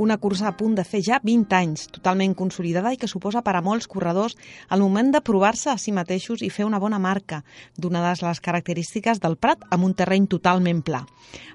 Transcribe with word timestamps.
una 0.00 0.16
cursa 0.16 0.48
a 0.48 0.56
punt 0.56 0.72
de 0.78 0.84
fer 0.88 1.02
ja 1.04 1.18
20 1.20 1.52
anys, 1.58 1.82
totalment 1.92 2.32
consolidada 2.32 2.88
i 2.94 2.96
que 2.96 3.08
suposa 3.10 3.42
per 3.44 3.52
a 3.58 3.60
molts 3.60 3.84
corredors 3.84 4.32
el 4.72 4.80
moment 4.80 5.10
de 5.12 5.20
provar-se 5.20 5.68
a 5.68 5.76
si 5.76 5.92
mateixos 5.92 6.40
i 6.40 6.48
fer 6.48 6.64
una 6.64 6.80
bona 6.80 6.96
marca, 6.98 7.42
donades 7.76 8.22
les 8.24 8.40
característiques 8.40 9.20
del 9.20 9.36
Prat 9.36 9.66
amb 9.68 9.84
un 9.84 9.92
terreny 9.92 10.24
totalment 10.32 10.80
pla. 10.86 11.02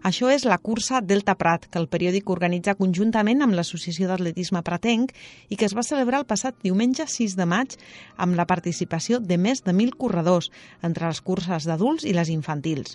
Això 0.05 0.29
és 0.29 0.46
la 0.46 0.60
cursa 0.61 1.02
Delta 1.02 1.34
Prat, 1.34 1.66
que 1.66 1.82
el 1.82 1.89
periòdic 1.89 2.29
organitza 2.29 2.78
conjuntament 2.78 3.42
amb 3.42 3.57
l'Associació 3.57 4.11
d'Atletisme 4.11 4.62
Pratenc 4.62 5.18
i 5.50 5.57
que 5.57 5.66
es 5.66 5.73
va 5.73 5.88
celebrar 5.89 6.21
el 6.21 6.30
passat 6.30 6.62
diumenge 6.62 7.09
6 7.09 7.34
de 7.41 7.50
maig 7.50 7.73
amb 8.21 8.38
la 8.38 8.46
participació 8.46 9.18
de 9.18 9.41
més 9.41 9.66
de 9.66 9.73
1.000 9.73 9.98
corredors, 9.98 10.52
entre 10.86 11.09
les 11.09 11.25
curses 11.25 11.66
d'adults 11.66 12.05
i 12.05 12.14
les 12.14 12.30
infantils. 12.30 12.93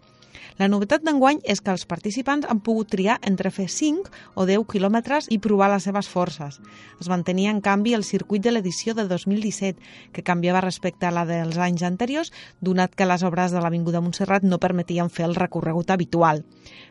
La 0.61 0.69
novetat 0.69 1.05
d'enguany 1.07 1.41
és 1.48 1.62
que 1.65 1.73
els 1.73 1.87
participants 1.89 2.47
han 2.51 2.61
pogut 2.65 2.91
triar 2.93 3.19
entre 3.27 3.51
fer 3.55 3.66
5 3.73 4.11
o 4.34 4.47
10 4.48 4.66
quilòmetres 4.71 5.29
i 5.33 5.38
provar 5.43 5.71
les 5.73 5.87
seves 5.88 6.09
forces. 6.09 6.59
Es 7.01 7.09
mantenia, 7.09 7.51
en 7.51 7.62
canvi, 7.65 7.95
el 7.97 8.05
circuit 8.05 8.45
de 8.45 8.52
l'edició 8.52 8.95
de 8.95 9.07
2017, 9.09 9.80
que 10.12 10.24
canviava 10.27 10.61
respecte 10.65 11.09
a 11.09 11.15
la 11.15 11.24
dels 11.29 11.57
anys 11.57 11.87
anteriors, 11.88 12.33
donat 12.61 12.95
que 12.95 13.09
les 13.09 13.24
obres 13.24 13.55
de 13.55 13.62
l'Avinguda 13.62 14.02
Montserrat 14.05 14.45
no 14.45 14.61
permetien 14.61 15.11
fer 15.11 15.27
el 15.29 15.38
recorregut 15.38 15.91
habitual. 15.91 16.45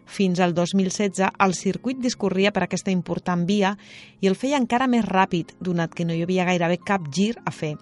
Fins 0.05 0.39
al 0.39 0.55
2016, 0.57 1.29
el 1.37 1.53
circuit 1.53 2.01
discorria 2.01 2.51
per 2.51 2.65
aquesta 2.65 2.91
important 2.91 3.45
via 3.45 3.75
i 4.19 4.27
el 4.27 4.35
feia 4.35 4.57
encara 4.57 4.89
més 4.89 5.05
ràpid, 5.05 5.53
donat 5.61 5.93
que 5.93 6.05
no 6.05 6.17
hi 6.17 6.25
havia 6.25 6.49
gairebé 6.49 6.81
cap 6.81 7.05
gir 7.13 7.35
a 7.45 7.53
fer 7.53 7.75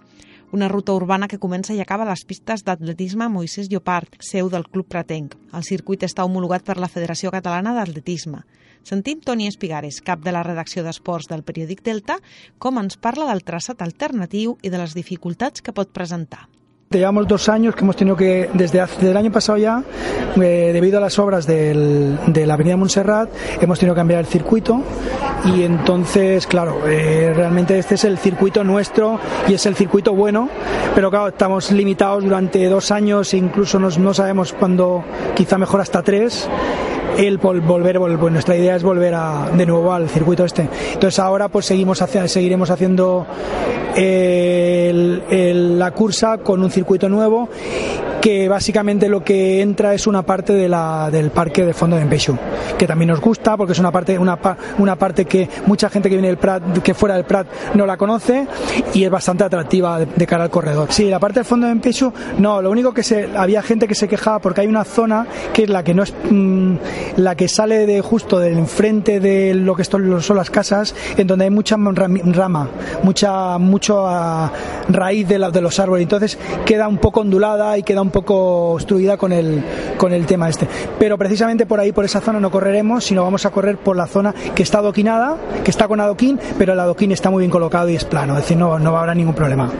una 0.51 0.67
ruta 0.67 0.93
urbana 0.93 1.27
que 1.27 1.39
comença 1.39 1.73
i 1.75 1.81
acaba 1.83 2.05
a 2.05 2.11
les 2.11 2.23
pistes 2.25 2.63
d'atletisme 2.63 3.27
Moisès 3.29 3.67
Llopart, 3.71 4.15
seu 4.23 4.49
del 4.49 4.67
Club 4.71 4.87
Pratenc. 4.87 5.35
El 5.53 5.65
circuit 5.67 6.05
està 6.07 6.25
homologat 6.25 6.63
per 6.63 6.77
la 6.79 6.89
Federació 6.91 7.31
Catalana 7.31 7.73
d'Atletisme. 7.75 8.43
Sentim 8.87 9.19
Toni 9.19 9.49
Espigares, 9.51 9.99
cap 9.99 10.21
de 10.23 10.31
la 10.31 10.43
redacció 10.47 10.83
d'esports 10.85 11.27
del 11.27 11.43
periòdic 11.43 11.83
Delta, 11.83 12.21
com 12.59 12.79
ens 12.79 12.95
parla 12.95 13.27
del 13.27 13.43
traçat 13.43 13.83
alternatiu 13.83 14.55
i 14.63 14.71
de 14.71 14.79
les 14.79 14.95
dificultats 14.95 15.61
que 15.61 15.75
pot 15.75 15.91
presentar. 15.91 16.45
Llevamos 16.89 17.27
dos 17.27 17.49
años 17.49 17.75
que 17.75 17.81
hemos 17.81 17.97
tenido 17.97 18.15
que, 18.15 18.49
desde, 18.53 18.79
hace, 18.79 19.11
el 19.11 19.17
año 19.17 19.29
pasado 19.29 19.57
ya, 19.57 19.83
eh, 20.37 20.69
debido 20.71 20.99
a 20.99 21.01
las 21.01 21.19
obras 21.19 21.45
del, 21.45 22.17
de 22.27 22.47
la 22.47 22.53
Avenida 22.53 22.77
Montserrat, 22.77 23.29
hemos 23.59 23.77
tenido 23.77 23.93
que 23.93 23.99
cambiar 23.99 24.21
el 24.21 24.25
circuito. 24.25 24.81
Y 25.43 25.63
entonces, 25.63 26.47
claro, 26.47 26.87
eh, 26.87 27.33
realmente 27.35 27.77
este 27.77 27.95
es 27.95 28.05
el 28.05 28.17
circuito 28.17 28.63
nuestro 28.63 29.19
y 29.49 29.55
es 29.55 29.65
el 29.65 29.75
circuito 29.75 30.13
bueno, 30.13 30.47
pero 30.95 31.09
claro, 31.09 31.27
estamos 31.27 31.73
limitados 31.73 32.23
durante 32.23 32.65
dos 32.67 32.89
años 32.91 33.33
e 33.33 33.37
incluso 33.37 33.79
nos, 33.79 33.97
no 33.97 34.13
sabemos 34.13 34.53
cuándo, 34.53 35.03
quizá 35.35 35.57
mejor 35.57 35.81
hasta 35.81 36.01
tres 36.01 36.47
el 37.17 37.37
volver, 37.37 37.99
pues 37.99 38.31
nuestra 38.31 38.55
idea 38.55 38.75
es 38.75 38.83
volver 38.83 39.13
a, 39.15 39.49
de 39.55 39.65
nuevo 39.65 39.91
al 39.91 40.07
circuito 40.09 40.45
este. 40.45 40.69
Entonces 40.93 41.19
ahora 41.19 41.49
pues 41.49 41.65
seguimos 41.65 42.01
seguiremos 42.27 42.69
haciendo 42.69 43.25
la 45.79 45.91
cursa 45.91 46.37
con 46.37 46.63
un 46.63 46.71
circuito 46.71 47.09
nuevo 47.09 47.49
que 48.21 48.49
básicamente 48.49 49.09
lo 49.09 49.23
que 49.23 49.61
entra 49.61 49.93
es 49.93 50.07
una 50.07 50.23
parte 50.23 50.53
de 50.53 50.67
la, 50.69 51.09
del 51.11 51.31
parque 51.31 51.65
de 51.65 51.73
fondo 51.73 51.95
de 51.95 52.03
Empeixu, 52.03 52.35
que 52.77 52.87
también 52.87 53.09
nos 53.09 53.21
gusta 53.21 53.55
porque 53.57 53.73
es 53.73 53.79
una 53.79 53.91
parte, 53.91 54.17
una, 54.17 54.37
una 54.77 54.95
parte 54.95 55.25
que 55.25 55.49
mucha 55.65 55.89
gente 55.89 56.09
que 56.09 56.15
viene 56.15 56.27
del 56.27 56.37
Prat, 56.37 56.79
que 56.79 56.93
fuera 56.93 57.15
del 57.15 57.25
Prat 57.25 57.47
no 57.75 57.85
la 57.85 57.97
conoce 57.97 58.47
y 58.93 59.03
es 59.03 59.09
bastante 59.09 59.43
atractiva 59.43 59.99
de, 59.99 60.27
cara 60.27 60.43
al 60.43 60.49
corredor. 60.49 60.87
Sí, 60.91 61.09
la 61.09 61.19
parte 61.19 61.39
del 61.39 61.45
fondo 61.45 61.67
de 61.67 61.73
Empeixu, 61.73 62.11
no, 62.37 62.61
lo 62.61 62.71
único 62.71 62.93
que 62.93 63.03
se, 63.03 63.29
había 63.35 63.61
gente 63.61 63.87
que 63.87 63.95
se 63.95 64.07
quejaba 64.07 64.39
porque 64.39 64.61
hay 64.61 64.67
una 64.67 64.83
zona 64.83 65.27
que 65.53 65.63
es 65.63 65.69
la 65.69 65.83
que 65.83 65.93
no 65.93 66.03
es 66.03 66.13
mm, 66.29 66.75
la 67.17 67.35
que 67.35 67.47
sale 67.47 67.85
de 67.85 68.01
justo 68.01 68.39
del 68.39 68.57
enfrente 68.57 69.19
de 69.19 69.53
lo 69.53 69.75
que 69.75 69.83
son 69.83 70.35
las 70.35 70.49
casas, 70.49 70.95
en 71.17 71.27
donde 71.27 71.45
hay 71.45 71.51
mucha 71.51 71.77
rama, 71.77 72.69
mucha 73.03 73.57
mucho 73.57 74.05
ah, 74.07 74.51
raíz 74.89 75.27
de, 75.27 75.39
de 75.51 75.61
los 75.61 75.79
árboles, 75.79 76.03
entonces 76.03 76.37
queda 76.65 76.87
un 76.87 76.97
poco 76.97 77.21
ondulada 77.21 77.77
y 77.77 77.83
queda 77.83 78.01
un 78.01 78.06
poco 78.11 78.73
obstruida 78.73 79.17
con 79.17 79.31
el, 79.31 79.63
con 79.97 80.13
el 80.13 80.25
tema 80.25 80.49
este. 80.49 80.67
Pero 80.99 81.17
precisamente 81.17 81.65
por 81.65 81.79
ahí, 81.79 81.91
por 81.91 82.05
esa 82.05 82.21
zona 82.21 82.39
no 82.39 82.51
correremos, 82.51 83.03
sino 83.03 83.23
vamos 83.23 83.45
a 83.45 83.51
correr 83.51 83.77
por 83.77 83.95
la 83.95 84.07
zona 84.07 84.33
que 84.55 84.63
está 84.63 84.79
adoquinada, 84.79 85.37
que 85.63 85.71
está 85.71 85.87
con 85.87 85.99
adoquín, 85.99 86.39
pero 86.57 86.73
el 86.73 86.79
adoquín 86.79 87.11
está 87.11 87.29
muy 87.29 87.41
bien 87.41 87.51
colocado 87.51 87.89
y 87.89 87.95
es 87.95 88.05
plano, 88.05 88.35
es 88.35 88.43
decir, 88.43 88.57
no, 88.57 88.77
no 88.79 88.97
haber 88.97 89.15
ningún 89.15 89.35
problema. 89.35 89.71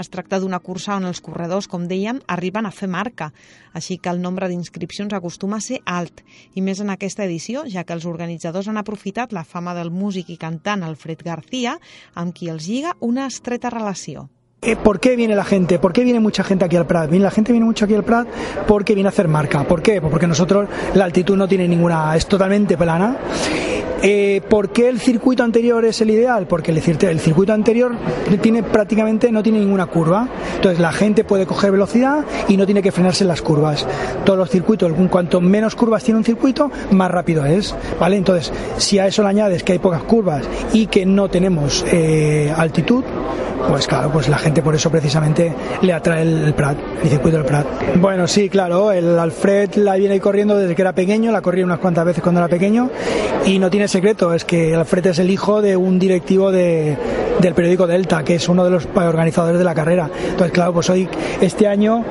Es 0.00 0.08
tracta 0.08 0.38
d'una 0.40 0.62
cursa 0.64 0.94
on 0.96 1.04
els 1.04 1.18
corredors, 1.20 1.66
com 1.68 1.82
dèiem, 1.84 2.22
arriben 2.34 2.64
a 2.64 2.72
fer 2.72 2.88
marca, 2.88 3.26
així 3.76 3.98
que 4.00 4.08
el 4.08 4.22
nombre 4.22 4.48
d'inscripcions 4.48 5.12
acostuma 5.12 5.58
a 5.60 5.64
ser 5.66 5.82
alt, 5.84 6.22
i 6.56 6.64
més 6.64 6.80
en 6.80 6.88
aquesta 6.88 7.26
edició, 7.26 7.66
ja 7.68 7.84
que 7.84 7.92
els 7.92 8.08
organitzadors 8.08 8.72
han 8.72 8.80
aprofitat 8.80 9.36
la 9.36 9.44
fama 9.44 9.76
del 9.76 9.92
músic 9.92 10.32
i 10.32 10.40
cantant 10.40 10.86
Alfred 10.88 11.20
García, 11.26 11.76
amb 12.14 12.32
qui 12.32 12.48
els 12.48 12.64
lliga 12.64 12.96
una 13.04 13.28
estreta 13.28 13.68
relació. 13.68 14.30
Eh, 14.62 14.76
¿Por 14.76 15.00
qué 15.00 15.16
viene 15.16 15.34
la 15.34 15.44
gente? 15.44 15.78
¿Por 15.78 15.94
qué 15.94 16.04
viene 16.04 16.20
mucha 16.20 16.44
gente 16.44 16.66
aquí 16.66 16.76
al 16.76 16.86
Prat? 16.86 17.10
la 17.10 17.30
gente 17.30 17.50
viene 17.50 17.64
mucho 17.64 17.86
aquí 17.86 17.94
al 17.94 18.04
Prat 18.04 18.28
porque 18.68 18.94
viene 18.94 19.08
a 19.08 19.10
hacer 19.10 19.26
marca. 19.26 19.64
¿Por 19.64 19.80
qué? 19.80 20.02
Pues 20.02 20.10
porque 20.10 20.26
nosotros 20.26 20.68
la 20.94 21.04
altitud 21.04 21.34
no 21.34 21.48
tiene 21.48 21.66
ninguna, 21.66 22.14
es 22.14 22.26
totalmente 22.26 22.76
plana. 22.76 23.16
Eh, 24.02 24.40
¿Por 24.48 24.70
qué 24.70 24.88
el 24.88 24.98
circuito 24.98 25.42
anterior 25.42 25.84
es 25.84 26.00
el 26.00 26.10
ideal? 26.10 26.46
Porque 26.46 26.70
el, 26.70 26.80
circuito 26.80 27.52
anterior 27.52 27.92
tiene 28.40 28.62
prácticamente 28.62 29.30
no 29.30 29.42
tiene 29.42 29.58
ninguna 29.58 29.86
curva. 29.86 30.28
Entonces 30.56 30.80
la 30.80 30.92
gente 30.92 31.24
puede 31.24 31.46
coger 31.46 31.72
velocidad 31.72 32.24
y 32.48 32.56
no 32.56 32.64
tiene 32.64 32.82
que 32.82 32.92
frenarse 32.92 33.24
en 33.24 33.28
las 33.28 33.42
curvas. 33.42 33.86
Todos 34.24 34.38
los 34.38 34.50
circuitos, 34.50 34.90
cuanto 35.10 35.40
menos 35.40 35.74
curvas 35.74 36.02
tiene 36.02 36.18
un 36.18 36.24
circuito, 36.24 36.70
más 36.92 37.10
rápido 37.10 37.44
es. 37.44 37.74
¿Vale? 37.98 38.16
Entonces, 38.16 38.52
si 38.78 38.98
a 38.98 39.06
eso 39.06 39.22
le 39.22 39.28
añades 39.28 39.62
que 39.62 39.72
hay 39.72 39.78
pocas 39.78 40.02
curvas 40.02 40.44
y 40.72 40.86
que 40.86 41.04
no 41.04 41.28
tenemos 41.28 41.84
eh, 41.92 42.52
altitud, 42.56 43.04
pues 43.68 43.86
claro, 43.86 44.10
pues 44.10 44.28
la 44.28 44.38
gente 44.38 44.62
por 44.62 44.74
eso 44.74 44.90
precisamente 44.90 45.52
le 45.82 45.92
atrae 45.92 46.22
el, 46.22 46.54
Prat, 46.54 46.76
el 47.02 47.08
circuito 47.08 47.36
del 47.36 47.46
Prat. 47.46 47.66
Bueno, 47.96 48.26
sí, 48.26 48.48
claro, 48.48 48.90
el 48.90 49.18
Alfred 49.18 49.74
la 49.76 49.96
viene 49.96 50.18
corriendo 50.20 50.56
desde 50.56 50.74
que 50.74 50.82
era 50.82 50.92
pequeño, 50.92 51.30
la 51.30 51.40
corrí 51.40 51.62
unas 51.62 51.78
cuantas 51.78 52.04
veces 52.04 52.22
cuando 52.22 52.40
era 52.40 52.48
pequeño 52.48 52.90
y 53.46 53.58
no 53.58 53.70
tiene 53.70 53.86
secreto, 53.90 54.32
es 54.32 54.44
que 54.44 54.74
Alfred 54.74 55.06
es 55.06 55.18
el 55.18 55.30
hijo 55.30 55.60
de 55.60 55.76
un 55.76 55.98
directivo 55.98 56.50
de, 56.50 56.96
del 57.40 57.54
periódico 57.54 57.86
Delta, 57.86 58.22
que 58.22 58.36
es 58.36 58.48
uno 58.48 58.64
de 58.64 58.70
los 58.70 58.88
organizadores 58.94 59.58
de 59.58 59.64
la 59.64 59.74
carrera. 59.74 60.10
Entonces, 60.22 60.52
claro, 60.52 60.72
pues 60.72 60.88
hoy, 60.90 61.08
este 61.40 61.66
año, 61.66 62.04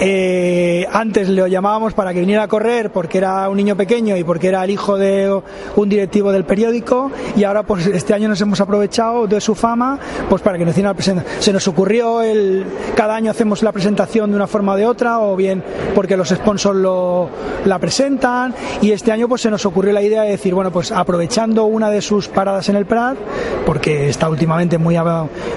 eh, 0.00 0.86
antes 0.92 1.28
le 1.28 1.48
llamábamos 1.48 1.94
para 1.94 2.12
que 2.12 2.20
viniera 2.20 2.42
a 2.42 2.48
correr 2.48 2.90
porque 2.90 3.18
era 3.18 3.48
un 3.48 3.56
niño 3.56 3.76
pequeño 3.76 4.16
y 4.16 4.24
porque 4.24 4.48
era 4.48 4.64
el 4.64 4.70
hijo 4.70 4.96
de 4.98 5.40
un 5.76 5.88
directivo 5.88 6.32
del 6.32 6.44
periódico 6.44 7.12
y 7.36 7.44
ahora 7.44 7.62
pues 7.62 7.86
este 7.86 8.12
año 8.12 8.28
nos 8.28 8.40
hemos 8.40 8.60
aprovechado 8.60 9.26
de 9.26 9.40
su 9.40 9.54
fama 9.54 9.98
pues 10.28 10.42
para 10.42 10.58
que 10.58 10.64
nos 10.64 10.72
hiciera 10.72 10.90
la 10.90 10.94
presentación. 10.94 11.42
Se 11.42 11.52
nos 11.52 11.68
ocurrió 11.68 12.22
el, 12.22 12.64
cada 12.96 13.14
año 13.14 13.30
hacemos 13.30 13.62
la 13.62 13.72
presentación 13.72 14.30
de 14.30 14.36
una 14.36 14.46
forma 14.46 14.72
o 14.72 14.76
de 14.76 14.86
otra 14.86 15.20
o 15.20 15.36
bien 15.36 15.62
porque 15.94 16.16
los 16.16 16.28
sponsors 16.28 16.76
lo, 16.76 17.28
la 17.64 17.78
presentan 17.78 18.54
y 18.82 18.90
este 18.90 19.12
año 19.12 19.28
pues 19.28 19.42
se 19.42 19.50
nos 19.50 19.64
ocurrió 19.64 19.92
la 19.92 20.02
idea 20.02 20.22
de 20.22 20.30
decir, 20.30 20.54
bueno, 20.54 20.70
pues 20.70 20.90
aprovechando 21.24 21.64
una 21.64 21.88
de 21.88 22.02
sus 22.02 22.28
paradas 22.28 22.68
en 22.68 22.76
el 22.76 22.84
Prat, 22.84 23.16
porque 23.64 24.10
está 24.10 24.28
últimamente 24.28 24.76
muy, 24.76 24.98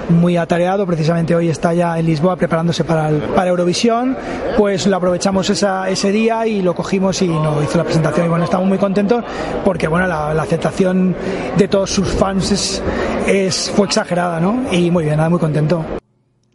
muy 0.08 0.38
atareado, 0.38 0.86
precisamente 0.86 1.34
hoy 1.34 1.50
está 1.50 1.74
ya 1.74 1.98
en 1.98 2.06
Lisboa 2.06 2.36
preparándose 2.36 2.84
para, 2.84 3.10
para 3.36 3.50
Eurovisión, 3.50 4.16
pues 4.56 4.86
lo 4.86 4.96
aprovechamos 4.96 5.50
esa, 5.50 5.90
ese 5.90 6.10
día 6.10 6.46
y 6.46 6.62
lo 6.62 6.74
cogimos 6.74 7.20
y 7.20 7.28
nos 7.28 7.62
hizo 7.62 7.76
la 7.76 7.84
presentación 7.84 8.24
y 8.24 8.28
bueno, 8.30 8.46
estamos 8.46 8.66
muy 8.66 8.78
contentos 8.78 9.22
porque 9.62 9.88
bueno, 9.88 10.06
la, 10.06 10.30
aceptación 10.40 11.14
de 11.58 11.68
todos 11.68 11.90
sus 11.90 12.08
fans 12.08 12.80
es, 13.26 13.70
fue 13.76 13.86
exagerada, 13.86 14.40
¿no? 14.40 14.64
Y 14.72 14.90
muy 14.90 15.04
bien, 15.04 15.18
nada, 15.18 15.28
muy 15.28 15.38
contento. 15.38 15.84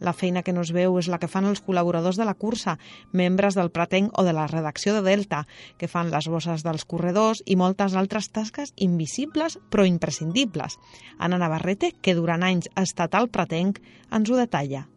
La 0.04 0.12
feina 0.12 0.42
que 0.44 0.52
no 0.52 0.60
es 0.60 0.70
veu 0.76 0.98
és 1.00 1.08
la 1.08 1.16
que 1.18 1.30
fan 1.32 1.48
els 1.48 1.62
col·laboradors 1.64 2.20
de 2.20 2.28
la 2.28 2.36
cursa, 2.36 2.76
membres 3.12 3.56
del 3.56 3.72
Pratenc 3.72 4.12
o 4.20 4.24
de 4.26 4.34
la 4.36 4.46
redacció 4.46 4.92
de 4.92 5.00
Delta, 5.02 5.46
que 5.80 5.88
fan 5.88 6.12
les 6.12 6.28
bosses 6.28 6.62
dels 6.62 6.84
corredors 6.84 7.40
i 7.46 7.56
moltes 7.56 7.96
altres 7.96 8.28
tasques 8.28 8.74
invisibles 8.76 9.56
però 9.72 9.88
imprescindibles. 9.88 10.76
Ana 11.18 11.40
Navarrete, 11.40 11.94
que 12.02 12.14
durant 12.14 12.44
anys 12.44 12.68
ha 12.74 12.84
estat 12.84 13.16
al 13.16 13.30
Pratenc, 13.32 13.80
ens 14.12 14.28
ho 14.28 14.36
detalla. 14.36 14.90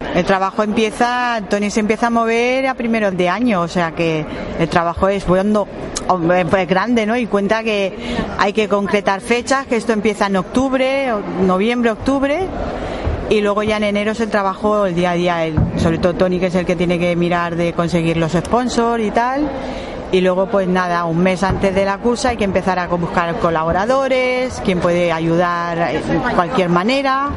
El 0.00 0.24
trabajo 0.24 0.64
empieza, 0.64 1.40
Tony 1.48 1.70
se 1.70 1.80
empieza 1.80 2.08
a 2.08 2.10
mover 2.10 2.66
a 2.66 2.74
primeros 2.74 3.16
de 3.16 3.28
año, 3.28 3.60
o 3.60 3.68
sea 3.68 3.92
que 3.92 4.24
el 4.58 4.68
trabajo 4.68 5.08
es 5.08 5.26
bueno, 5.26 5.68
pues 6.50 6.66
grande, 6.66 7.06
¿no? 7.06 7.16
Y 7.16 7.26
cuenta 7.26 7.62
que 7.62 7.92
hay 8.38 8.52
que 8.52 8.66
concretar 8.66 9.20
fechas, 9.20 9.66
que 9.66 9.76
esto 9.76 9.92
empieza 9.92 10.26
en 10.26 10.36
octubre, 10.36 11.12
noviembre, 11.46 11.92
octubre, 11.92 12.48
y 13.30 13.40
luego 13.40 13.62
ya 13.62 13.76
en 13.76 13.84
enero 13.84 14.10
es 14.10 14.20
el 14.20 14.28
trabajo 14.28 14.86
el 14.86 14.94
día 14.96 15.12
a 15.12 15.14
día, 15.14 15.46
el, 15.46 15.56
sobre 15.78 15.98
todo 15.98 16.14
Tony 16.14 16.40
que 16.40 16.46
es 16.46 16.54
el 16.56 16.66
que 16.66 16.74
tiene 16.74 16.98
que 16.98 17.14
mirar 17.14 17.54
de 17.54 17.72
conseguir 17.72 18.16
los 18.16 18.32
sponsors 18.32 19.02
y 19.02 19.12
tal. 19.12 19.48
Y 20.12 20.20
luego 20.20 20.46
pues 20.46 20.66
nada, 20.66 21.04
un 21.04 21.22
mes 21.22 21.44
antes 21.44 21.72
de 21.72 21.84
la 21.84 21.98
cursa 21.98 22.30
hay 22.30 22.36
que 22.36 22.42
empezar 22.42 22.80
a 22.80 22.88
buscar 22.88 23.36
colaboradores, 23.36 24.60
quien 24.64 24.80
puede 24.80 25.12
ayudar 25.12 25.92
de 25.92 26.18
cualquier 26.34 26.68
manera. 26.68 27.30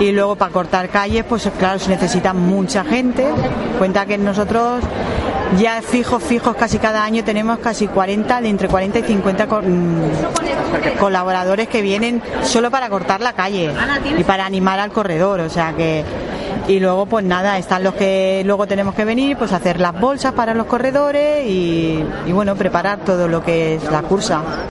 Y 0.00 0.10
luego 0.10 0.34
para 0.34 0.52
cortar 0.52 0.88
calles 0.88 1.24
pues 1.24 1.48
claro 1.56 1.78
se 1.78 1.88
necesita 1.90 2.32
mucha 2.32 2.82
gente, 2.82 3.28
cuenta 3.78 4.04
que 4.06 4.18
nosotros 4.18 4.82
ya 5.58 5.82
fijos, 5.82 6.22
fijos 6.22 6.56
casi 6.56 6.78
cada 6.78 7.04
año 7.04 7.24
tenemos 7.24 7.58
casi 7.58 7.88
40, 7.88 8.40
de 8.40 8.48
entre 8.48 8.68
40 8.68 8.98
y 8.98 9.02
50 9.02 9.48
colaboradores 10.98 11.68
que 11.68 11.82
vienen 11.82 12.22
solo 12.42 12.70
para 12.70 12.88
cortar 12.88 13.20
la 13.20 13.32
calle 13.32 13.72
y 14.16 14.24
para 14.24 14.46
animar 14.46 14.78
al 14.78 14.92
corredor, 14.92 15.40
o 15.40 15.50
sea 15.50 15.74
que 15.74 16.04
y 16.68 16.78
luego 16.78 17.06
pues 17.06 17.24
nada, 17.24 17.58
están 17.58 17.82
los 17.82 17.94
que 17.94 18.42
luego 18.44 18.66
tenemos 18.66 18.94
que 18.94 19.04
venir, 19.04 19.36
pues 19.36 19.52
hacer 19.52 19.80
las 19.80 19.98
bolsas 19.98 20.32
para 20.34 20.54
los 20.54 20.66
corredores 20.66 21.44
y, 21.48 22.04
bueno, 22.32 22.54
preparar 22.54 23.04
todo 23.04 23.26
lo 23.26 23.42
que 23.42 23.74
es 23.74 23.90
la 23.90 24.02
cursa. 24.02 24.68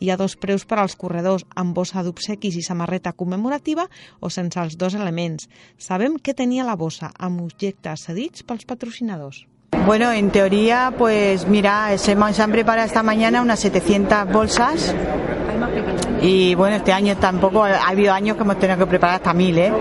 Hi 0.00 0.10
ha 0.10 0.16
dos 0.16 0.36
preus 0.36 0.66
per 0.68 0.80
als 0.82 0.96
corredors 1.00 1.46
amb 1.56 1.72
bossa 1.76 2.02
d'obsequis 2.04 2.58
i 2.58 2.64
samarreta 2.66 3.14
commemorativa 3.16 3.86
o 4.20 4.28
sense 4.28 4.60
dos 4.76 4.96
elements. 4.98 5.48
Sabem 5.78 6.18
què 6.20 6.34
tenia 6.36 6.66
la 6.66 6.76
bossa 6.76 7.12
amb 7.16 7.40
objectes 7.40 8.04
cedits 8.08 8.44
pels 8.44 8.66
patrocinadors. 8.68 9.46
Bueno, 9.86 10.12
en 10.12 10.30
teoría, 10.30 10.92
pues 10.96 11.46
mira, 11.46 11.96
se, 11.98 12.12
han 12.12 12.52
preparado 12.52 12.86
esta 12.86 13.02
mañana 13.02 13.42
unas 13.42 13.60
700 13.60 14.32
bolsas. 14.32 14.94
Y 16.22 16.54
bueno, 16.54 16.76
este 16.76 16.92
año 16.92 17.16
tampoco, 17.16 17.64
ha 17.64 17.88
habido 17.88 18.14
años 18.14 18.36
que 18.36 18.42
hemos 18.44 18.58
tenido 18.58 18.78
que 18.78 18.86
preparar 18.86 19.16
hasta 19.16 19.34
mil, 19.34 19.58
¿eh? 19.58 19.72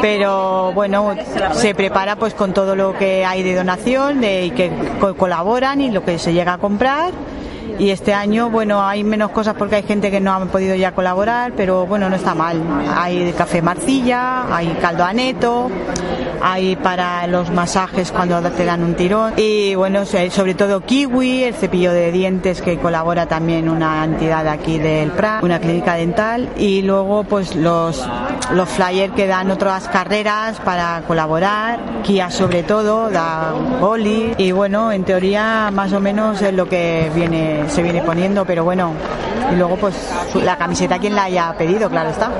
Pero 0.00 0.72
bueno, 0.72 1.14
se 1.54 1.74
prepara 1.74 2.14
pues 2.16 2.34
con 2.34 2.54
todo 2.54 2.76
lo 2.76 2.96
que 2.96 3.24
hay 3.24 3.42
de 3.42 3.56
donación, 3.56 4.20
de 4.20 4.52
que 4.54 4.70
colaboran 5.14 5.80
y 5.80 5.90
lo 5.90 6.04
que 6.04 6.20
se 6.20 6.32
llega 6.32 6.54
a 6.54 6.58
comprar. 6.58 7.12
Y 7.78 7.90
este 7.90 8.14
año 8.14 8.48
bueno 8.48 8.86
hay 8.86 9.04
menos 9.04 9.32
cosas 9.32 9.54
porque 9.54 9.76
hay 9.76 9.82
gente 9.82 10.10
que 10.10 10.20
no 10.20 10.32
ha 10.32 10.40
podido 10.46 10.74
ya 10.76 10.92
colaborar 10.92 11.52
pero 11.56 11.84
bueno 11.84 12.08
no 12.08 12.16
está 12.16 12.34
mal. 12.34 12.62
Hay 12.94 13.34
café 13.36 13.60
marcilla 13.60 14.54
hay 14.54 14.68
caldo 14.80 15.04
aneto 15.04 15.70
hay 16.46 16.76
para 16.76 17.26
los 17.26 17.50
masajes 17.50 18.12
cuando 18.12 18.40
te 18.40 18.64
dan 18.64 18.84
un 18.84 18.94
tirón. 18.94 19.34
Y 19.36 19.74
bueno 19.74 20.04
sobre 20.06 20.54
todo 20.54 20.80
kiwi 20.80 21.44
el 21.44 21.54
cepillo 21.54 21.92
de 21.92 22.12
dientes 22.12 22.62
que 22.62 22.78
colabora 22.78 23.26
también 23.26 23.68
una 23.68 24.04
entidad 24.04 24.46
aquí 24.46 24.78
del 24.78 25.10
PRA 25.10 25.40
una 25.42 25.58
clínica 25.58 25.94
dental. 25.94 26.48
Y 26.56 26.82
luego 26.82 27.24
pues 27.24 27.56
los 27.56 28.06
los 28.52 28.68
flyers 28.68 29.12
que 29.14 29.26
dan 29.26 29.50
otras 29.50 29.88
carreras 29.88 30.60
para 30.60 31.02
colaborar. 31.06 31.80
Kia 32.04 32.30
sobre 32.30 32.62
todo 32.62 33.10
da 33.10 33.52
boli. 33.80 34.34
Y 34.38 34.52
bueno 34.52 34.92
en 34.92 35.04
teoría 35.04 35.70
más 35.72 35.92
o 35.92 36.00
menos 36.00 36.40
es 36.42 36.54
lo 36.54 36.68
que 36.68 37.10
viene 37.14 37.64
se 37.68 37.82
viene 37.82 38.02
poniendo, 38.02 38.44
pero 38.44 38.62
bueno, 38.62 38.92
y 39.52 39.56
luego 39.56 39.76
pues 39.76 39.94
la 40.34 40.56
camiseta 40.56 40.98
quien 40.98 41.16
la 41.16 41.24
haya 41.24 41.54
pedido, 41.58 41.90
claro 41.90 42.10
está. 42.10 42.30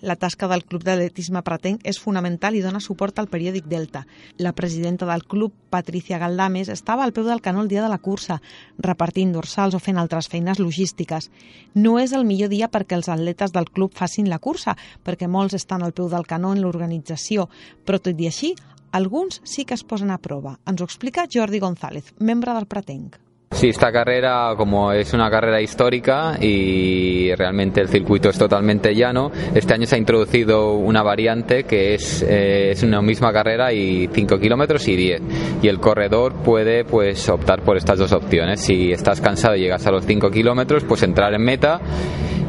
La 0.00 0.14
tasca 0.14 0.46
del 0.46 0.62
Club 0.62 0.84
d'Atletisme 0.86 1.40
Pratenc 1.42 1.82
és 1.90 1.96
fonamental 1.98 2.54
i 2.54 2.60
dona 2.62 2.78
suport 2.78 3.16
al 3.18 3.26
periòdic 3.26 3.64
Delta. 3.66 4.04
La 4.38 4.52
presidenta 4.54 5.08
del 5.10 5.24
club, 5.26 5.52
Patricia 5.74 6.20
Galdames, 6.22 6.70
estava 6.70 7.02
al 7.02 7.12
peu 7.12 7.26
del 7.26 7.42
canó 7.42 7.64
el 7.64 7.68
dia 7.72 7.82
de 7.82 7.90
la 7.90 7.98
cursa, 7.98 8.38
repartint 8.78 9.34
dorsals 9.34 9.74
o 9.74 9.82
fent 9.82 9.98
altres 9.98 10.30
feines 10.30 10.62
logístiques. 10.62 11.32
No 11.74 11.98
és 11.98 12.14
el 12.14 12.28
millor 12.30 12.54
dia 12.54 12.70
perquè 12.70 12.94
els 12.94 13.10
atletes 13.10 13.50
del 13.50 13.66
club 13.74 13.90
facin 13.98 14.30
la 14.30 14.38
cursa, 14.38 14.76
perquè 15.02 15.26
molts 15.26 15.58
estan 15.58 15.82
al 15.82 15.92
peu 15.92 16.06
del 16.08 16.30
canó 16.30 16.54
en 16.54 16.62
l'organització, 16.62 17.48
però 17.84 17.98
tot 17.98 18.20
i 18.22 18.30
així, 18.30 18.54
alguns 18.92 19.42
sí 19.42 19.64
que 19.64 19.74
es 19.74 19.82
posen 19.82 20.14
a 20.14 20.22
prova. 20.22 20.60
Ens 20.64 20.80
ho 20.80 20.86
explica 20.86 21.26
Jordi 21.26 21.58
González, 21.58 22.14
membre 22.20 22.54
del 22.54 22.70
Pratenc. 22.70 23.18
Sí, 23.50 23.70
esta 23.70 23.90
carrera 23.90 24.54
como 24.56 24.92
es 24.92 25.14
una 25.14 25.30
carrera 25.30 25.60
histórica 25.60 26.36
y 26.40 27.34
realmente 27.34 27.80
el 27.80 27.88
circuito 27.88 28.28
es 28.28 28.38
totalmente 28.38 28.94
llano, 28.94 29.32
este 29.54 29.74
año 29.74 29.86
se 29.86 29.96
ha 29.96 29.98
introducido 29.98 30.74
una 30.74 31.02
variante 31.02 31.64
que 31.64 31.94
es, 31.94 32.24
eh, 32.28 32.74
una 32.84 33.02
misma 33.02 33.32
carrera 33.32 33.72
y 33.72 34.08
5 34.12 34.38
kilómetros 34.38 34.86
y 34.86 34.94
10 34.94 35.22
y 35.62 35.68
el 35.68 35.80
corredor 35.80 36.34
puede 36.34 36.84
pues 36.84 37.28
optar 37.28 37.62
por 37.62 37.76
estas 37.76 37.98
dos 37.98 38.12
opciones. 38.12 38.60
Si 38.60 38.92
estás 38.92 39.20
cansado 39.20 39.56
y 39.56 39.60
llegas 39.60 39.84
a 39.86 39.90
los 39.90 40.04
5 40.04 40.30
kilómetros, 40.30 40.84
pues 40.84 41.02
entrar 41.02 41.34
en 41.34 41.42
meta 41.42 41.80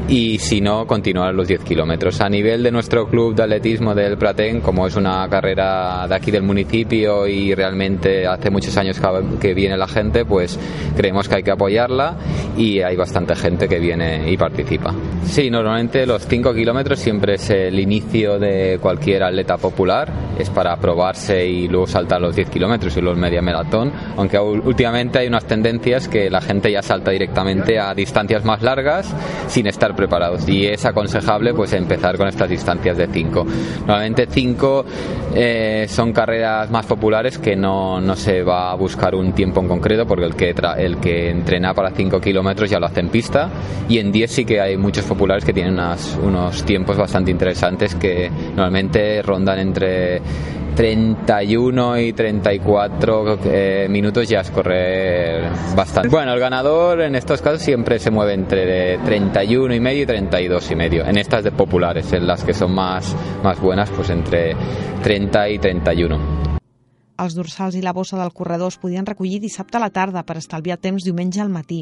y 0.10 0.40
si 0.40 0.60
no, 0.60 0.88
continuar 0.88 1.36
los 1.36 1.48
10 1.48 1.64
kilómetros. 1.64 2.20
A 2.20 2.30
nivel 2.30 2.64
de 2.64 2.72
nuestro 2.72 3.08
club 3.08 3.36
de 3.36 3.44
atletismo 3.44 3.94
del 3.94 4.18
Praten, 4.18 4.60
como 4.60 4.88
es 4.88 4.96
una 4.96 5.28
carrera 5.30 6.08
de 6.08 6.16
aquí 6.16 6.32
del 6.32 6.42
municipio 6.42 7.28
y 7.28 7.54
realmente 7.54 8.26
hace 8.26 8.50
muchos 8.50 8.76
años 8.78 9.00
que 9.40 9.54
viene 9.54 9.78
la 9.78 9.88
gente, 9.88 10.26
pues 10.26 10.60
creemos 10.96 11.30
que 11.30 11.36
hay 11.36 11.44
que 11.44 11.52
apoyarla 11.52 12.16
y 12.58 12.82
hay 12.82 12.96
bastante 12.96 13.36
gente 13.36 13.68
que 13.68 13.78
viene 13.78 14.32
y 14.32 14.36
participa. 14.36 14.96
Sí, 15.26 15.52
normalmente 15.52 16.08
los 16.08 16.26
5 16.26 16.56
kilómetros 16.56 17.00
siempre 17.00 17.36
es 17.36 17.50
el 17.52 17.80
inicio 17.80 18.40
de 18.40 18.80
cualquier 18.82 19.24
atleta 19.24 19.58
popular, 19.58 20.12
es 20.40 20.50
para 20.50 20.76
probarse 20.78 21.46
y 21.46 21.68
luego 21.68 21.86
saltar 21.86 22.20
los 22.20 22.36
10 22.36 22.50
kilómetros 22.50 22.98
y 22.98 23.02
los 23.02 23.16
media 23.16 23.44
maratón, 23.44 23.92
aunque 24.18 24.40
últimamente 24.40 25.20
hay 25.20 25.28
unas 25.28 25.46
tendencias 25.46 26.08
que 26.08 26.32
la 26.32 26.42
gente 26.42 26.72
ya 26.72 26.82
salta 26.82 27.12
directamente 27.12 27.78
a 27.78 27.94
distancias 27.94 28.44
más 28.44 28.64
largas 28.64 29.14
sin 29.48 29.68
estar 29.68 29.96
preparados 30.00 30.48
y 30.48 30.66
es 30.66 30.86
aconsejable 30.86 31.54
pues 31.54 31.74
empezar 31.74 32.18
con 32.18 32.28
estas 32.30 32.50
distancias 32.50 32.98
de 32.98 33.08
5. 33.08 33.46
Normalmente 33.86 34.28
5 34.30 34.86
eh, 35.36 35.86
son 35.90 36.14
carreras 36.14 36.72
más 36.72 36.86
populares 36.86 37.38
que 37.38 37.58
no, 37.58 38.00
no, 38.00 38.16
se 38.16 38.42
va 38.42 38.72
a 38.72 38.76
buscar 38.76 39.14
un 39.14 39.34
tiempo 39.34 39.60
en 39.60 39.68
concreto 39.68 40.06
porque 40.08 40.26
el 40.26 40.36
que, 40.36 40.56
el 40.78 40.98
que 40.98 41.30
entrena 41.30 41.74
para 41.74 41.92
5 41.92 42.22
kilómetros 42.22 42.70
ya 42.70 42.80
lo 42.80 42.86
hace 42.86 43.02
en 43.02 43.10
pista 43.10 43.50
y 43.90 43.98
en 44.00 44.12
10 44.12 44.32
sí 44.32 44.46
que 44.46 44.62
hay 44.62 44.78
muchos 44.78 45.04
populares 45.04 45.44
que 45.44 45.52
tienen 45.52 45.74
unas, 45.74 46.18
unos 46.24 46.64
tiempos 46.64 46.96
bastante 46.96 47.32
interesantes 47.32 47.96
que 47.96 48.30
normalmente 48.30 49.22
rondan 49.22 49.60
entre 49.60 50.22
31 50.80 52.00
y 52.00 52.14
34 52.14 53.40
eh, 53.44 53.88
minutos 53.90 54.30
ya 54.30 54.40
es 54.40 54.50
correr 54.50 55.50
bastante. 55.76 56.08
Bueno, 56.08 56.32
el 56.34 56.40
ganador 56.40 57.02
en 57.02 57.16
estos 57.16 57.42
casos 57.42 57.62
siempre 57.62 58.00
se 58.00 58.10
mueve 58.12 58.34
entre 58.34 58.98
31 59.00 59.76
y 59.76 59.80
medio 59.82 60.04
y 60.04 60.06
32 60.06 60.72
y 60.72 60.76
medio. 60.78 61.06
En 61.06 61.18
estas 61.18 61.44
de 61.44 61.52
populares, 61.52 62.14
en 62.14 62.26
las 62.26 62.46
que 62.46 62.54
son 62.54 62.74
más, 62.74 63.14
más 63.44 63.60
buenas, 63.60 63.90
pues 63.90 64.10
entre 64.10 64.56
30 65.04 65.50
y 65.50 65.60
31. 65.60 66.49
Els 67.20 67.36
dorsals 67.36 67.76
i 67.76 67.82
la 67.84 67.92
bossa 67.94 68.18
del 68.20 68.32
corredor 68.32 68.72
es 68.72 68.80
podien 68.80 69.06
recollir 69.08 69.42
dissabte 69.44 69.78
a 69.78 69.84
la 69.84 69.92
tarda 69.92 70.24
per 70.24 70.38
estalviar 70.40 70.78
temps 70.80 71.04
diumenge 71.04 71.42
al 71.44 71.52
matí. 71.52 71.82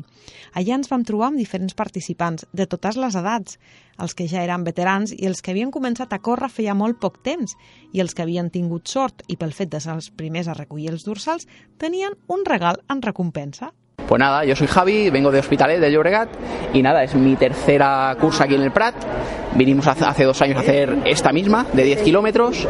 Allà 0.57 0.77
ens 0.79 0.89
vam 0.89 1.03
trobar 1.05 1.29
amb 1.29 1.37
diferents 1.37 1.77
participants, 1.77 2.47
de 2.53 2.65
totes 2.65 2.97
les 2.97 3.15
edats, 3.15 3.59
els 4.01 4.17
que 4.17 4.27
ja 4.27 4.41
eren 4.41 4.65
veterans 4.65 5.13
i 5.13 5.29
els 5.29 5.41
que 5.41 5.53
havien 5.53 5.73
començat 5.73 6.13
a 6.13 6.21
córrer 6.25 6.49
feia 6.49 6.73
molt 6.73 6.97
poc 7.01 7.21
temps, 7.21 7.53
i 7.93 8.01
els 8.01 8.17
que 8.17 8.25
havien 8.25 8.49
tingut 8.49 8.89
sort 8.89 9.21
i 9.27 9.37
pel 9.37 9.53
fet 9.53 9.69
de 9.73 9.81
ser 9.83 9.93
els 9.93 10.09
primers 10.09 10.49
a 10.49 10.57
recollir 10.57 10.89
els 10.93 11.05
dorsals 11.05 11.45
tenien 11.77 12.17
un 12.27 12.45
regal 12.45 12.81
en 12.89 13.01
recompensa. 13.05 13.73
Pues 14.07 14.19
nada, 14.19 14.45
yo 14.45 14.55
soy 14.55 14.67
Javi, 14.67 15.09
vengo 15.09 15.31
de 15.31 15.39
Hospitalet, 15.39 15.81
de 15.81 15.91
Llobregat, 15.91 16.29
y 16.73 16.81
nada, 16.81 17.03
es 17.03 17.13
mi 17.13 17.35
tercera 17.35 18.15
cursa 18.19 18.45
aquí 18.45 18.55
en 18.55 18.61
el 18.61 18.71
Prat. 18.71 18.95
Vinimos 19.55 19.85
hace 19.85 20.23
dos 20.23 20.41
años 20.41 20.57
a 20.57 20.61
hacer 20.61 20.97
esta 21.05 21.33
misma, 21.33 21.65
de 21.73 21.83
10 21.83 22.03
kilómetros, 22.03 22.67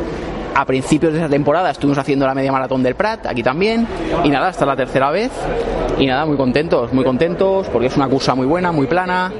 a 0.57 0.65
principios 0.65 1.13
de 1.13 1.19
esa 1.19 1.29
temporada 1.29 1.69
estuvimos 1.69 1.99
haciendo 1.99 2.25
la 2.25 2.33
media 2.33 2.51
maratón 2.51 2.81
del 2.81 2.95
Prat, 2.95 3.27
aquí 3.27 3.43
también, 3.43 3.87
y 4.23 4.29
nada, 4.29 4.47
hasta 4.47 4.65
la 4.65 4.75
tercera 4.75 5.11
vez. 5.11 5.31
Y 5.99 6.07
nada, 6.07 6.25
muy 6.25 6.35
contentos, 6.35 6.91
muy 6.93 7.03
contentos, 7.03 7.67
porque 7.67 7.87
es 7.87 7.95
una 7.95 8.07
cursa 8.07 8.33
muy 8.33 8.47
buena, 8.47 8.71
muy 8.71 8.87
plana, 8.87 9.31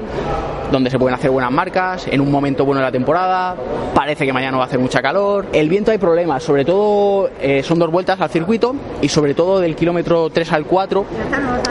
donde 0.70 0.90
se 0.90 0.98
pueden 0.98 1.14
hacer 1.16 1.30
buenas 1.30 1.50
marcas, 1.50 2.06
en 2.08 2.20
un 2.20 2.30
momento 2.30 2.64
bueno 2.64 2.80
de 2.80 2.86
la 2.86 2.92
temporada, 2.92 3.56
parece 3.94 4.26
que 4.26 4.32
mañana 4.32 4.56
va 4.58 4.64
a 4.64 4.66
hacer 4.66 4.78
mucha 4.78 5.02
calor. 5.02 5.46
El 5.52 5.68
viento 5.68 5.90
hay 5.90 5.98
problemas, 5.98 6.42
sobre 6.42 6.64
todo 6.64 7.30
eh, 7.40 7.62
son 7.64 7.78
dos 7.78 7.90
vueltas 7.90 8.20
al 8.20 8.30
circuito 8.30 8.74
y 9.00 9.08
sobre 9.08 9.34
todo 9.34 9.60
del 9.60 9.74
kilómetro 9.74 10.30
3 10.30 10.52
al 10.52 10.66
4 10.66 11.04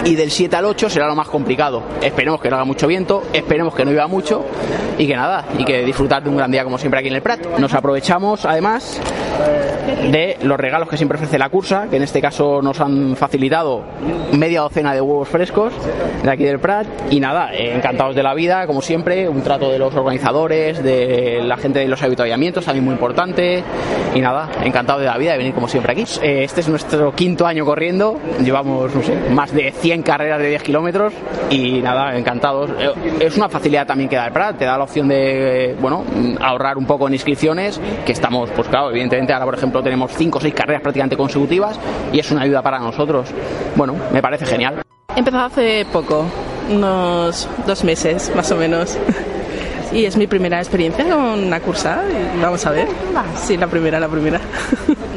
y 0.05 0.15
del 0.15 0.31
7 0.31 0.55
al 0.55 0.65
8 0.65 0.89
será 0.89 1.07
lo 1.07 1.15
más 1.15 1.27
complicado. 1.27 1.83
Esperemos 2.01 2.41
que 2.41 2.49
no 2.49 2.55
haga 2.55 2.65
mucho 2.65 2.87
viento, 2.87 3.23
esperemos 3.31 3.73
que 3.75 3.85
no 3.85 3.91
llueva 3.91 4.07
mucho 4.07 4.45
y 4.97 5.07
que 5.07 5.15
nada, 5.15 5.45
y 5.57 5.63
que 5.63 5.85
disfrutar 5.85 6.23
de 6.23 6.29
un 6.29 6.37
gran 6.37 6.51
día 6.51 6.63
como 6.63 6.77
siempre 6.77 6.99
aquí 6.99 7.09
en 7.09 7.15
el 7.15 7.21
Prat. 7.21 7.45
Nos 7.59 7.73
aprovechamos 7.73 8.45
además 8.45 8.99
de 10.11 10.37
los 10.43 10.57
regalos 10.57 10.89
que 10.89 10.97
siempre 10.97 11.17
ofrece 11.17 11.37
la 11.37 11.49
cursa, 11.49 11.87
que 11.89 11.97
en 11.97 12.03
este 12.03 12.21
caso 12.21 12.61
nos 12.61 12.79
han 12.79 13.15
facilitado 13.15 13.83
media 14.33 14.61
docena 14.61 14.93
de 14.93 15.01
huevos 15.01 15.27
frescos 15.27 15.73
de 16.23 16.31
aquí 16.31 16.43
del 16.43 16.59
Prat 16.59 16.87
y 17.09 17.19
nada, 17.19 17.53
encantados 17.53 18.15
de 18.15 18.23
la 18.23 18.33
vida, 18.33 18.67
como 18.67 18.81
siempre, 18.81 19.27
un 19.27 19.41
trato 19.41 19.71
de 19.71 19.79
los 19.79 19.93
organizadores, 19.95 20.83
de 20.83 21.41
la 21.43 21.57
gente 21.57 21.79
de 21.79 21.87
los 21.87 22.01
habituallamientos, 22.01 22.65
también 22.65 22.85
muy 22.85 22.93
importante. 22.93 23.63
Y 24.13 24.21
nada, 24.21 24.49
encantado 24.63 24.99
de 24.99 25.05
la 25.05 25.17
vida 25.17 25.33
de 25.33 25.37
venir 25.37 25.53
como 25.53 25.67
siempre 25.67 25.91
aquí. 25.91 26.03
Eh, 26.21 26.43
este 26.43 26.61
es 26.61 26.69
nuestro 26.69 27.13
quinto 27.13 27.45
año 27.45 27.65
corriendo, 27.65 28.19
llevamos, 28.43 28.93
no 28.93 29.03
sé, 29.03 29.15
más 29.31 29.53
de 29.53 29.71
100 29.71 30.03
carreras 30.03 30.39
de 30.39 30.49
10 30.49 30.63
kilómetros 30.63 31.13
y 31.49 31.81
nada, 31.81 32.17
encantados. 32.17 32.71
Eh, 32.79 32.91
es 33.19 33.37
una 33.37 33.49
facilidad 33.49 33.85
también 33.85 34.09
que 34.09 34.15
da 34.15 34.27
el 34.27 34.33
Prat, 34.33 34.57
te 34.57 34.65
da 34.65 34.77
la 34.77 34.83
opción 34.83 35.07
de, 35.07 35.75
bueno, 35.79 36.03
ahorrar 36.41 36.77
un 36.77 36.85
poco 36.85 37.07
en 37.07 37.13
inscripciones, 37.13 37.79
que 38.05 38.11
estamos, 38.11 38.49
pues 38.51 38.67
claro, 38.67 38.89
evidentemente 38.91 39.26
ahora 39.33 39.45
por 39.45 39.55
ejemplo 39.55 39.81
tenemos 39.83 40.11
5 40.13 40.37
o 40.37 40.41
6 40.41 40.53
carreras 40.53 40.81
prácticamente 40.81 41.17
consecutivas 41.17 41.79
y 42.11 42.19
es 42.19 42.31
una 42.31 42.41
ayuda 42.41 42.61
para 42.61 42.79
nosotros. 42.79 43.29
Bueno, 43.75 43.95
me 44.11 44.21
parece 44.21 44.45
genial. 44.45 44.81
He 45.15 45.19
empezado 45.19 45.45
hace 45.45 45.85
poco, 45.91 46.25
unos 46.69 47.49
dos 47.65 47.83
meses 47.83 48.31
más 48.35 48.51
o 48.51 48.55
menos. 48.55 48.97
Y 49.93 50.05
es 50.05 50.17
mi 50.17 50.27
primera 50.27 50.59
experiencia 50.59 51.05
con 51.05 51.45
una 51.45 51.59
cursa 51.61 52.03
y 52.37 52.41
vamos 52.41 52.65
a 52.65 52.71
ver. 52.71 52.87
Sí, 53.35 53.55
la 53.57 53.67
primera, 53.67 53.99
la 53.99 54.07
primera. 54.07 54.39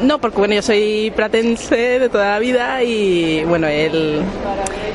No, 0.01 0.17
porque 0.17 0.37
bueno, 0.39 0.55
yo 0.55 0.63
soy 0.63 1.13
pratense 1.15 1.99
de 1.99 2.09
toda 2.09 2.31
la 2.31 2.39
vida 2.39 2.81
y 2.81 3.43
bueno, 3.43 3.67
él 3.67 4.23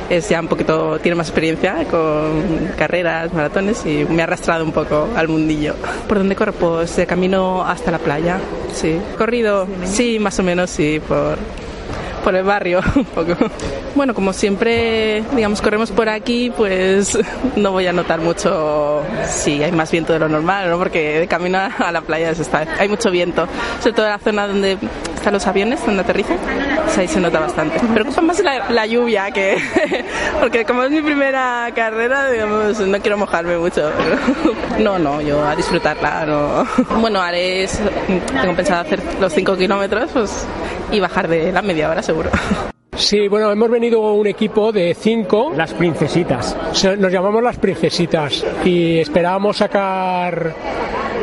es 0.09 0.29
ya 0.29 0.41
un 0.41 0.49
poquito, 0.49 0.99
tiene 0.99 1.17
más 1.17 1.29
experiencia 1.29 1.85
con 1.91 2.71
carreras, 2.77 3.33
maratones 3.33 3.85
y 3.87 4.05
me 4.05 4.23
ha 4.23 4.25
arrastrado 4.25 4.65
un 4.65 4.73
poco 4.73 5.09
al 5.17 5.29
mundillo. 5.29 5.75
¿Por 6.09 6.19
dónde 6.19 6.37
corre? 6.37 6.53
Pues 6.53 6.97
de 6.97 7.07
camino 7.07 7.65
hasta 7.65 7.91
la 7.91 7.99
playa, 7.99 8.39
sí. 8.73 8.99
Corrido, 9.19 9.67
sí, 9.85 10.19
más 10.19 10.39
o 10.39 10.43
menos, 10.43 10.71
sí, 10.71 11.01
por, 11.07 11.39
por 12.27 12.35
el 12.35 12.43
barrio 12.43 12.81
un 12.97 13.05
poco. 13.05 13.37
Bueno, 13.95 14.13
como 14.13 14.33
siempre, 14.33 15.23
digamos, 15.37 15.63
corremos 15.63 15.93
por 15.93 16.09
aquí, 16.09 16.51
pues 16.57 17.17
no 17.55 17.71
voy 17.71 17.87
a 17.87 17.93
notar 17.93 18.19
mucho 18.19 19.05
si 19.29 19.63
hay 19.63 19.71
más 19.71 19.93
viento 19.93 20.13
de 20.13 20.19
lo 20.19 20.29
normal, 20.29 20.69
¿no? 20.69 20.77
Porque 20.77 21.21
de 21.21 21.29
camino 21.29 21.57
a 21.79 21.93
la 21.93 22.01
playa 22.01 22.33
está, 22.33 22.67
hay 22.81 22.89
mucho 22.89 23.13
viento, 23.13 23.47
sobre 23.79 23.93
todo 23.93 24.07
en 24.07 24.13
la 24.13 24.19
zona 24.19 24.49
donde 24.49 24.77
están 25.15 25.35
los 25.35 25.47
aviones, 25.47 25.87
donde 25.87 26.03
aterrizan, 26.03 26.37
pues 26.85 26.99
ahí 26.99 27.07
se 27.07 27.21
nota 27.21 27.39
bastante. 27.39 27.81
Me 27.81 27.95
preocupa 27.95 28.21
más 28.23 28.41
la, 28.41 28.71
la 28.71 28.87
lluvia, 28.87 29.31
que 29.31 29.59
porque 30.41 30.65
como 30.65 30.83
es 30.83 30.91
mi 30.91 31.03
primera 31.03 31.71
carrera, 31.77 32.29
digamos, 32.29 32.81
no 32.81 32.99
quiero 32.99 33.19
mojarme 33.19 33.57
mucho. 33.57 33.89
No, 34.77 34.99
no, 34.99 35.23
yo 35.23 35.43
a 35.43 35.57
disfrutarla, 35.57 36.27
no. 36.27 36.67
Bueno, 37.01 37.19
haré, 37.19 37.67
tengo 38.43 38.55
pensado 38.55 38.83
hacer 38.83 39.03
los 39.19 39.33
5 39.33 39.57
kilómetros 39.57 40.11
pues, 40.13 40.47
y 40.93 41.01
bajar 41.01 41.29
de 41.29 41.53
la 41.53 41.63
media 41.63 41.91
hora 41.91 42.03
seguro. 42.03 42.31
Sí, 42.97 43.29
bueno, 43.29 43.53
hemos 43.53 43.71
venido 43.71 44.01
un 44.15 44.27
equipo 44.27 44.73
de 44.73 44.95
cinco. 44.95 45.53
Las 45.55 45.75
princesitas. 45.75 46.57
Nos 46.99 47.13
llamamos 47.13 47.43
las 47.43 47.59
princesitas 47.59 48.45
y 48.65 48.99
esperábamos 48.99 49.59
sacar, 49.59 50.55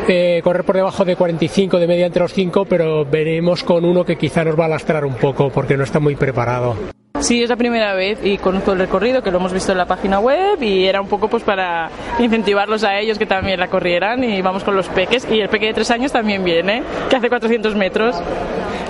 eh, 0.06 0.40
correr 0.44 0.64
por 0.64 0.76
debajo 0.76 1.04
de 1.04 1.16
45 1.16 1.78
de 1.80 1.86
media 1.88 2.06
entre 2.06 2.22
los 2.22 2.32
cinco, 2.32 2.64
pero 2.64 3.04
veremos 3.04 3.64
con 3.64 3.84
uno 3.84 4.04
que 4.04 4.16
quizá 4.16 4.44
nos 4.44 4.58
va 4.58 4.66
a 4.66 4.68
lastrar 4.68 5.04
un 5.04 5.14
poco 5.14 5.50
porque 5.50 5.76
no 5.76 5.82
está 5.82 5.98
muy 5.98 6.14
preparado. 6.14 6.76
Sí, 7.20 7.42
es 7.42 7.48
la 7.48 7.56
primera 7.56 7.94
vez 7.94 8.18
y 8.22 8.38
conozco 8.38 8.72
el 8.72 8.78
recorrido 8.78 9.22
que 9.22 9.30
lo 9.30 9.38
hemos 9.38 9.52
visto 9.52 9.72
en 9.72 9.78
la 9.78 9.86
página 9.86 10.18
web 10.18 10.62
y 10.62 10.84
era 10.84 11.00
un 11.00 11.08
poco 11.08 11.28
pues 11.28 11.42
para 11.42 11.88
incentivarlos 12.18 12.84
a 12.84 12.98
ellos 12.98 13.18
que 13.18 13.26
también 13.26 13.58
la 13.58 13.68
corrieran 13.68 14.22
y 14.24 14.42
vamos 14.42 14.62
con 14.62 14.76
los 14.76 14.88
peques 14.88 15.26
y 15.30 15.40
el 15.40 15.48
peque 15.48 15.66
de 15.66 15.74
tres 15.74 15.90
años 15.90 16.12
también 16.12 16.44
viene, 16.44 16.82
que 17.08 17.16
hace 17.16 17.28
400 17.28 17.74
metros 17.76 18.16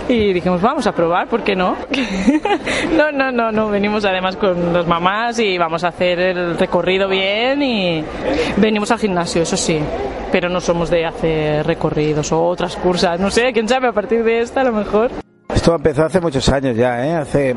y 0.08 0.32
dijimos 0.32 0.60
vamos 0.60 0.86
a 0.86 0.92
probar, 0.92 1.28
¿por 1.28 1.42
qué 1.42 1.54
no? 1.54 1.76
no, 2.96 3.12
no, 3.12 3.32
no, 3.32 3.52
no, 3.52 3.68
venimos 3.68 4.04
además 4.04 4.36
con 4.36 4.72
las 4.72 4.86
mamás 4.86 5.38
y 5.38 5.56
vamos 5.58 5.84
a 5.84 5.88
hacer 5.88 6.18
el 6.20 6.58
recorrido 6.58 7.08
bien 7.08 7.62
y 7.62 8.04
venimos 8.56 8.90
al 8.90 8.98
gimnasio, 8.98 9.42
eso 9.42 9.56
sí, 9.56 9.78
pero 10.30 10.48
no 10.48 10.60
somos 10.60 10.90
de 10.90 11.06
hacer 11.06 11.66
recorridos 11.66 12.32
o 12.32 12.44
otras 12.44 12.76
cursas, 12.76 13.18
no 13.18 13.30
sé, 13.30 13.52
quién 13.52 13.68
sabe, 13.68 13.88
a 13.88 13.92
partir 13.92 14.22
de 14.24 14.40
esta 14.40 14.60
a 14.60 14.64
lo 14.64 14.72
mejor. 14.72 15.10
Esto 15.54 15.74
empezó 15.74 16.04
hace 16.04 16.20
muchos 16.20 16.48
años 16.48 16.76
ya, 16.76 17.06
¿eh? 17.06 17.14
Hace 17.14 17.54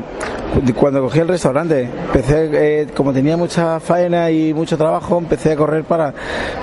cuando 0.74 1.02
cogí 1.02 1.20
el 1.20 1.28
restaurante, 1.28 1.82
empecé, 1.82 2.50
eh, 2.52 2.86
como 2.94 3.12
tenía 3.12 3.36
mucha 3.36 3.80
faena 3.80 4.30
y 4.30 4.52
mucho 4.54 4.76
trabajo, 4.76 5.18
empecé 5.18 5.52
a 5.52 5.56
correr 5.56 5.84
para, 5.84 6.12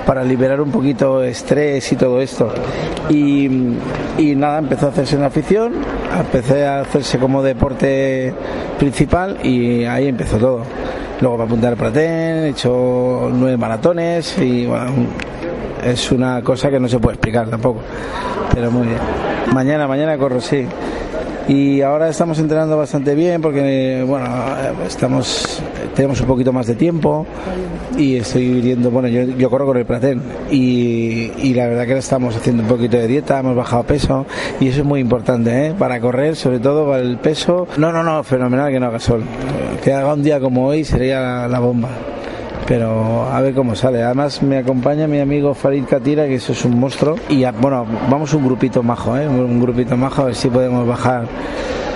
para 0.04 0.22
liberar 0.24 0.60
un 0.60 0.70
poquito 0.70 1.22
estrés 1.22 1.90
y 1.92 1.96
todo 1.96 2.20
esto. 2.20 2.52
Y, 3.08 3.46
y 4.18 4.34
nada, 4.34 4.58
empezó 4.58 4.86
a 4.86 4.88
hacerse 4.90 5.16
una 5.16 5.26
afición, 5.26 5.72
empecé 6.18 6.66
a 6.66 6.80
hacerse 6.80 7.18
como 7.18 7.42
deporte 7.42 8.34
principal 8.78 9.38
y 9.44 9.84
ahí 9.84 10.08
empezó 10.08 10.38
todo. 10.38 10.62
Luego 11.20 11.38
me 11.38 11.44
apunté 11.44 11.66
al 11.66 11.76
Praten, 11.76 12.44
he 12.44 12.48
hecho 12.50 13.30
nueve 13.32 13.56
maratones 13.56 14.36
y 14.38 14.66
bueno, 14.66 14.92
es 15.84 16.12
una 16.12 16.42
cosa 16.42 16.70
que 16.70 16.78
no 16.78 16.88
se 16.88 16.98
puede 16.98 17.14
explicar 17.14 17.48
tampoco. 17.48 17.80
Pero 18.52 18.70
muy 18.70 18.88
bien. 18.88 18.98
Mañana, 19.52 19.86
mañana 19.86 20.18
corro, 20.18 20.40
sí 20.40 20.66
y 21.48 21.80
ahora 21.82 22.08
estamos 22.08 22.38
entrenando 22.38 22.76
bastante 22.76 23.14
bien 23.14 23.40
porque 23.40 24.04
bueno 24.06 24.26
estamos 24.86 25.62
tenemos 25.94 26.20
un 26.20 26.26
poquito 26.26 26.52
más 26.52 26.66
de 26.66 26.74
tiempo 26.74 27.26
y 27.96 28.16
estoy 28.16 28.60
viendo 28.60 28.90
bueno 28.90 29.08
yo, 29.08 29.22
yo 29.22 29.48
corro 29.48 29.66
con 29.66 29.76
el 29.76 29.86
Praten 29.86 30.20
y, 30.50 31.30
y, 31.38 31.54
la 31.54 31.66
verdad 31.66 31.86
que 31.86 31.98
estamos 31.98 32.36
haciendo 32.36 32.62
un 32.62 32.68
poquito 32.68 32.96
de 32.96 33.06
dieta 33.06 33.38
hemos 33.38 33.56
bajado 33.56 33.84
peso 33.84 34.26
y 34.60 34.68
eso 34.68 34.80
es 34.80 34.86
muy 34.86 35.00
importante 35.00 35.68
¿eh? 35.68 35.74
para 35.78 36.00
correr 36.00 36.36
sobre 36.36 36.58
todo 36.58 36.86
para 36.86 37.02
el 37.02 37.18
peso. 37.18 37.66
No 37.76 37.92
no 37.92 38.02
no 38.02 38.22
fenomenal 38.24 38.70
que 38.70 38.80
no 38.80 38.86
haga 38.86 39.00
sol. 39.00 39.22
Que 39.82 39.92
haga 39.92 40.14
un 40.14 40.22
día 40.22 40.40
como 40.40 40.66
hoy 40.66 40.84
sería 40.84 41.46
la 41.48 41.58
bomba 41.60 41.90
pero 42.66 43.24
a 43.24 43.40
ver 43.40 43.54
cómo 43.54 43.74
sale. 43.74 44.02
Además 44.02 44.42
me 44.42 44.58
acompaña 44.58 45.06
mi 45.06 45.20
amigo 45.20 45.54
Farid 45.54 45.84
Katira, 45.84 46.26
que 46.26 46.36
eso 46.36 46.52
es 46.52 46.64
un 46.64 46.78
monstruo. 46.78 47.16
Y 47.28 47.44
bueno, 47.60 47.86
vamos 48.10 48.34
un 48.34 48.44
grupito 48.44 48.82
majo, 48.82 49.16
¿eh? 49.16 49.28
un 49.28 49.60
grupito 49.60 49.96
majo, 49.96 50.22
a 50.22 50.24
ver 50.26 50.34
si 50.34 50.48
podemos 50.48 50.86
bajar 50.86 51.26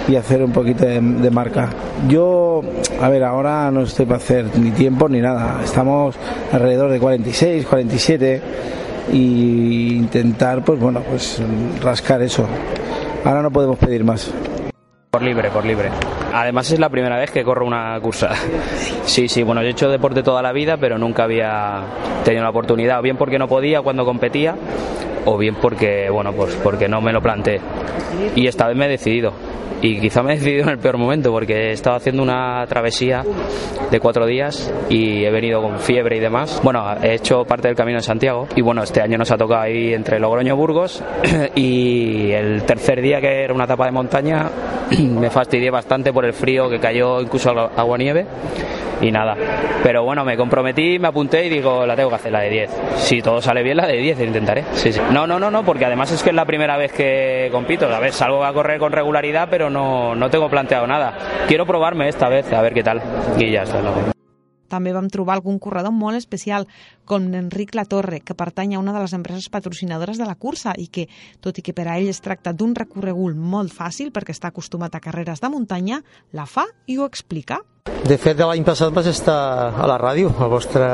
y 0.09 0.17
hacer 0.17 0.43
un 0.43 0.53
poquito 0.53 0.85
de, 0.85 1.31
marca. 1.31 1.69
Yo, 2.09 2.63
a 3.01 3.09
ver, 3.09 3.23
ahora 3.25 3.71
no 3.71 3.83
estoy 3.83 4.07
para 4.07 4.17
hacer 4.17 4.47
ni 4.59 4.71
tiempo 4.71 5.09
ni 5.09 5.21
nada. 5.21 5.61
Estamos 5.63 6.17
alrededor 6.53 6.91
de 6.91 6.99
46, 6.99 7.67
47 7.67 8.43
y 9.13 9.95
intentar, 9.95 10.65
pues 10.65 10.81
bueno, 10.81 11.01
pues 11.09 11.41
rascar 11.83 12.23
eso. 12.23 12.47
Ahora 13.25 13.43
no 13.43 13.51
podemos 13.51 13.79
pedir 13.79 14.05
más. 14.05 14.33
Por 15.11 15.23
libre, 15.23 15.51
por 15.51 15.65
libre. 15.65 15.91
Además 16.33 16.71
es 16.71 16.79
la 16.79 16.89
primera 16.89 17.19
vez 17.19 17.33
que 17.33 17.43
corro 17.43 17.67
una 17.67 17.99
cursa. 18.01 18.31
Sí, 19.05 19.27
sí, 19.27 19.43
bueno, 19.43 19.61
yo 19.61 19.67
he 19.67 19.73
hecho 19.73 19.91
deporte 19.91 20.23
toda 20.23 20.41
la 20.41 20.53
vida, 20.53 20.77
pero 20.77 20.99
nunca 20.99 21.25
había 21.25 21.83
tenido 22.25 22.45
la 22.45 22.51
oportunidad, 22.51 23.01
o 23.01 23.03
bien 23.03 23.17
porque 23.17 23.37
no 23.37 23.49
podía 23.49 23.83
cuando 23.83 24.05
competía, 24.05 24.55
o 25.25 25.37
bien 25.37 25.57
porque, 25.57 26.09
bueno, 26.11 26.33
pues 26.33 26.55
porque 26.63 26.89
no 26.89 27.01
me 27.01 27.13
lo 27.13 27.21
planteé. 27.21 27.61
Y 28.37 28.47
esta 28.47 28.69
vez 28.69 28.77
me 28.77 28.87
he 28.87 28.89
decidido 28.89 29.33
y 29.83 30.01
quizá 30.01 30.23
me 30.23 30.33
he 30.33 30.37
decidido 30.37 30.65
en 30.65 30.71
el 30.71 30.79
peor 30.79 30.99
momento 30.99 31.31
porque 31.31 31.69
he 31.69 31.73
estado 31.73 31.97
haciendo 31.97 32.23
una 32.23 32.65
travesía 32.67 33.25
de 33.91 34.01
cuatro 34.01 34.27
días 34.27 34.73
y 34.89 35.25
he 35.25 35.31
venido 35.31 35.63
con 35.63 35.79
fiebre 35.79 36.17
y 36.17 36.21
demás. 36.21 36.61
Bueno, 36.63 36.85
he 37.03 37.15
hecho 37.15 37.45
parte 37.45 37.69
del 37.69 37.77
camino 37.77 37.99
de 37.99 38.03
Santiago 38.03 38.47
y 38.55 38.63
bueno, 38.63 38.83
este 38.83 39.01
año 39.01 39.19
nos 39.19 39.31
ha 39.31 39.37
tocado 39.37 39.63
ahí 39.63 39.95
entre 39.95 40.21
Logroño 40.21 40.55
y 40.55 40.57
Burgos 40.57 41.03
y 41.55 42.31
el 42.33 42.63
tercer 42.65 43.01
día 43.01 43.21
que 43.21 43.45
era 43.45 43.55
una 43.55 43.65
etapa 43.65 43.87
de 43.87 43.93
montaña 43.93 44.51
me 44.99 45.31
fastidié 45.31 45.71
bastante 45.71 46.13
por 46.13 46.25
el 46.25 46.33
frío 46.33 46.69
que 46.69 46.79
cayó 46.79 47.21
incluso 47.21 47.51
agua 47.51 47.99
nieve 47.99 48.27
y 49.01 49.11
nada. 49.11 49.37
Pero 49.83 50.05
bueno, 50.05 50.25
me 50.25 50.37
comprometí, 50.37 50.99
me 50.99 51.09
apunté 51.09 51.47
y 51.47 51.49
digo, 51.49 51.87
la 51.87 51.97
tengo 51.97 52.11
que 52.11 52.17
hacer 52.17 52.33
la 52.33 52.41
de 52.41 52.51
10. 52.51 52.71
Si 52.97 53.23
todo 53.23 53.41
sale 53.41 53.63
bien, 53.63 53.77
la 53.77 53.87
de 53.87 53.97
10 53.97 54.21
intentaré. 54.21 54.65
Sí, 54.75 54.93
sí. 54.93 55.01
No, 55.13 55.27
no, 55.27 55.39
no, 55.39 55.51
no, 55.51 55.65
porque 55.65 55.85
además 55.85 56.11
es 56.13 56.23
que 56.23 56.31
es 56.31 56.37
la 56.37 56.45
primera 56.45 56.77
vez 56.77 56.93
que 56.93 57.49
compito. 57.53 57.87
A 57.87 57.99
ver, 57.99 58.13
salgo 58.13 58.45
a 58.45 58.53
correr 58.53 58.79
con 58.79 58.93
regularidad, 58.93 59.49
pero 59.51 59.71
no, 59.71 60.15
no 60.15 60.31
tengo 60.31 60.49
planteado 60.49 60.87
nada. 60.87 61.15
Quiero 61.49 61.67
probarme 61.67 62.09
esta 62.09 62.29
vez, 62.29 62.53
a 62.53 62.61
ver 62.63 62.75
qué 62.75 62.83
tal. 62.83 63.01
Y 63.39 63.51
ya 63.51 63.63
está. 63.63 63.81
També 64.71 64.95
vam 64.95 65.11
trobar 65.11 65.37
algun 65.37 65.59
corredor 65.59 65.93
molt 65.93 66.19
especial, 66.19 66.69
com 67.05 67.27
Enric 67.35 67.75
Latorre, 67.75 68.21
que 68.23 68.37
pertany 68.39 68.77
a 68.77 68.83
una 68.83 68.95
de 68.95 69.03
les 69.03 69.15
empreses 69.17 69.51
patrocinadores 69.51 70.19
de 70.21 70.29
la 70.29 70.37
cursa 70.39 70.77
i 70.79 70.87
que, 70.87 71.09
tot 71.43 71.59
i 71.59 71.65
que 71.67 71.75
per 71.75 71.89
a 71.89 71.99
ell 71.99 72.09
es 72.13 72.23
tracta 72.23 72.55
d'un 72.55 72.77
recorregut 72.79 73.35
molt 73.35 73.75
fàcil 73.75 74.15
perquè 74.15 74.37
està 74.37 74.55
acostumat 74.55 74.95
a 74.95 75.03
carreres 75.03 75.43
de 75.43 75.51
muntanya, 75.51 76.01
la 76.33 76.47
fa 76.47 76.69
i 76.87 76.99
ho 76.99 77.09
explica. 77.09 77.61
De 78.07 78.17
fet, 78.21 78.39
l'any 78.39 78.65
passat 78.65 78.95
vaig 78.95 79.11
estar 79.11 79.41
a 79.75 79.91
la 79.91 79.99
ràdio, 80.01 80.33
a 80.39 80.49
vostre... 80.49 80.87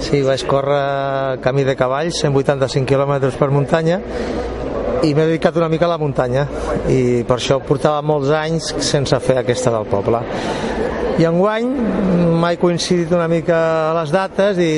Sí, 0.00 0.22
vaig 0.24 0.40
córrer 0.48 1.40
camí 1.44 1.60
de 1.66 1.74
cavalls, 1.76 2.22
185 2.22 2.88
quilòmetres 2.88 3.36
per 3.36 3.50
muntanya, 3.52 3.98
i 5.04 5.12
m'he 5.14 5.26
dedicat 5.26 5.56
una 5.56 5.68
mica 5.72 5.86
a 5.86 5.92
la 5.94 5.98
muntanya 6.00 6.46
i 6.92 7.22
per 7.28 7.38
això 7.38 7.60
portava 7.64 8.02
molts 8.04 8.32
anys 8.36 8.74
sense 8.84 9.16
fer 9.24 9.38
aquesta 9.40 9.72
del 9.72 9.86
poble 9.88 10.20
i 11.18 11.26
enguany 11.28 11.66
m'he 12.40 12.56
coincidit 12.60 13.12
una 13.12 13.28
mica 13.28 13.58
a 13.90 13.94
les 14.00 14.12
dates 14.14 14.60
i 14.62 14.72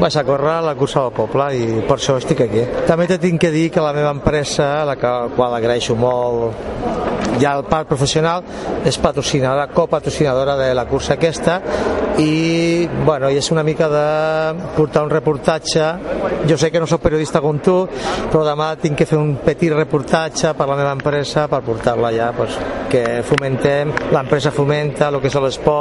vaig 0.00 0.16
a 0.16 0.24
córrer 0.26 0.56
la 0.64 0.74
cursa 0.78 1.04
del 1.04 1.14
poble 1.16 1.50
i 1.58 1.66
per 1.88 1.98
això 1.98 2.16
estic 2.20 2.44
aquí. 2.46 2.64
També 2.88 3.06
te 3.10 3.20
tinc 3.22 3.40
que 3.42 3.52
dir 3.54 3.68
que 3.74 3.84
la 3.84 3.92
meva 3.96 4.14
empresa, 4.14 4.84
la 4.88 4.96
qual 4.96 5.58
agraeixo 5.60 5.96
molt 5.98 7.02
ja 7.40 7.54
el 7.58 7.64
part 7.66 7.88
professional 7.88 8.44
és 8.86 8.98
patrocinadora, 9.02 9.66
copatrocinadora 9.74 10.56
de 10.56 10.72
la 10.74 10.86
cursa 10.86 11.14
aquesta 11.14 11.60
i 12.20 12.86
bueno, 13.04 13.30
i 13.30 13.38
és 13.40 13.50
una 13.50 13.64
mica 13.66 13.88
de 13.90 14.04
portar 14.76 15.02
un 15.04 15.10
reportatge 15.10 15.88
jo 16.48 16.58
sé 16.58 16.70
que 16.70 16.80
no 16.80 16.86
sóc 16.86 17.02
periodista 17.02 17.42
com 17.42 17.58
tu 17.58 17.76
però 18.30 18.44
demà 18.46 18.74
tinc 18.80 18.98
que 19.00 19.08
fer 19.08 19.18
un 19.18 19.34
petit 19.44 19.74
reportatge 19.74 20.54
per 20.54 20.68
la 20.70 20.78
meva 20.78 20.92
empresa 20.94 21.48
per 21.50 21.62
portar-la 21.66 22.12
ja 22.14 22.30
pues, 22.36 22.58
que 22.90 23.22
fomentem, 23.26 23.90
l'empresa 24.14 24.54
fomenta 24.54 25.10
el 25.10 25.18
que 25.20 25.32
és 25.32 25.40
l'esport 25.42 25.73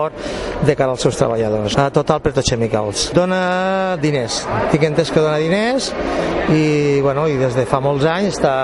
de 0.64 0.76
cara 0.76 0.94
als 0.94 1.04
seus 1.06 1.18
treballadors. 1.20 1.78
A 1.78 1.90
Total 1.94 2.22
Petrochemicals 2.24 3.10
dona 3.16 3.98
diners, 4.02 4.44
tinc 4.72 4.88
entès 4.90 5.12
que 5.14 5.24
dona 5.24 5.40
diners 5.42 5.92
i, 6.54 7.02
bueno, 7.02 7.28
i 7.32 7.38
des 7.40 7.56
de 7.58 7.66
fa 7.70 7.82
molts 7.84 8.08
anys 8.10 8.38
està, 8.38 8.56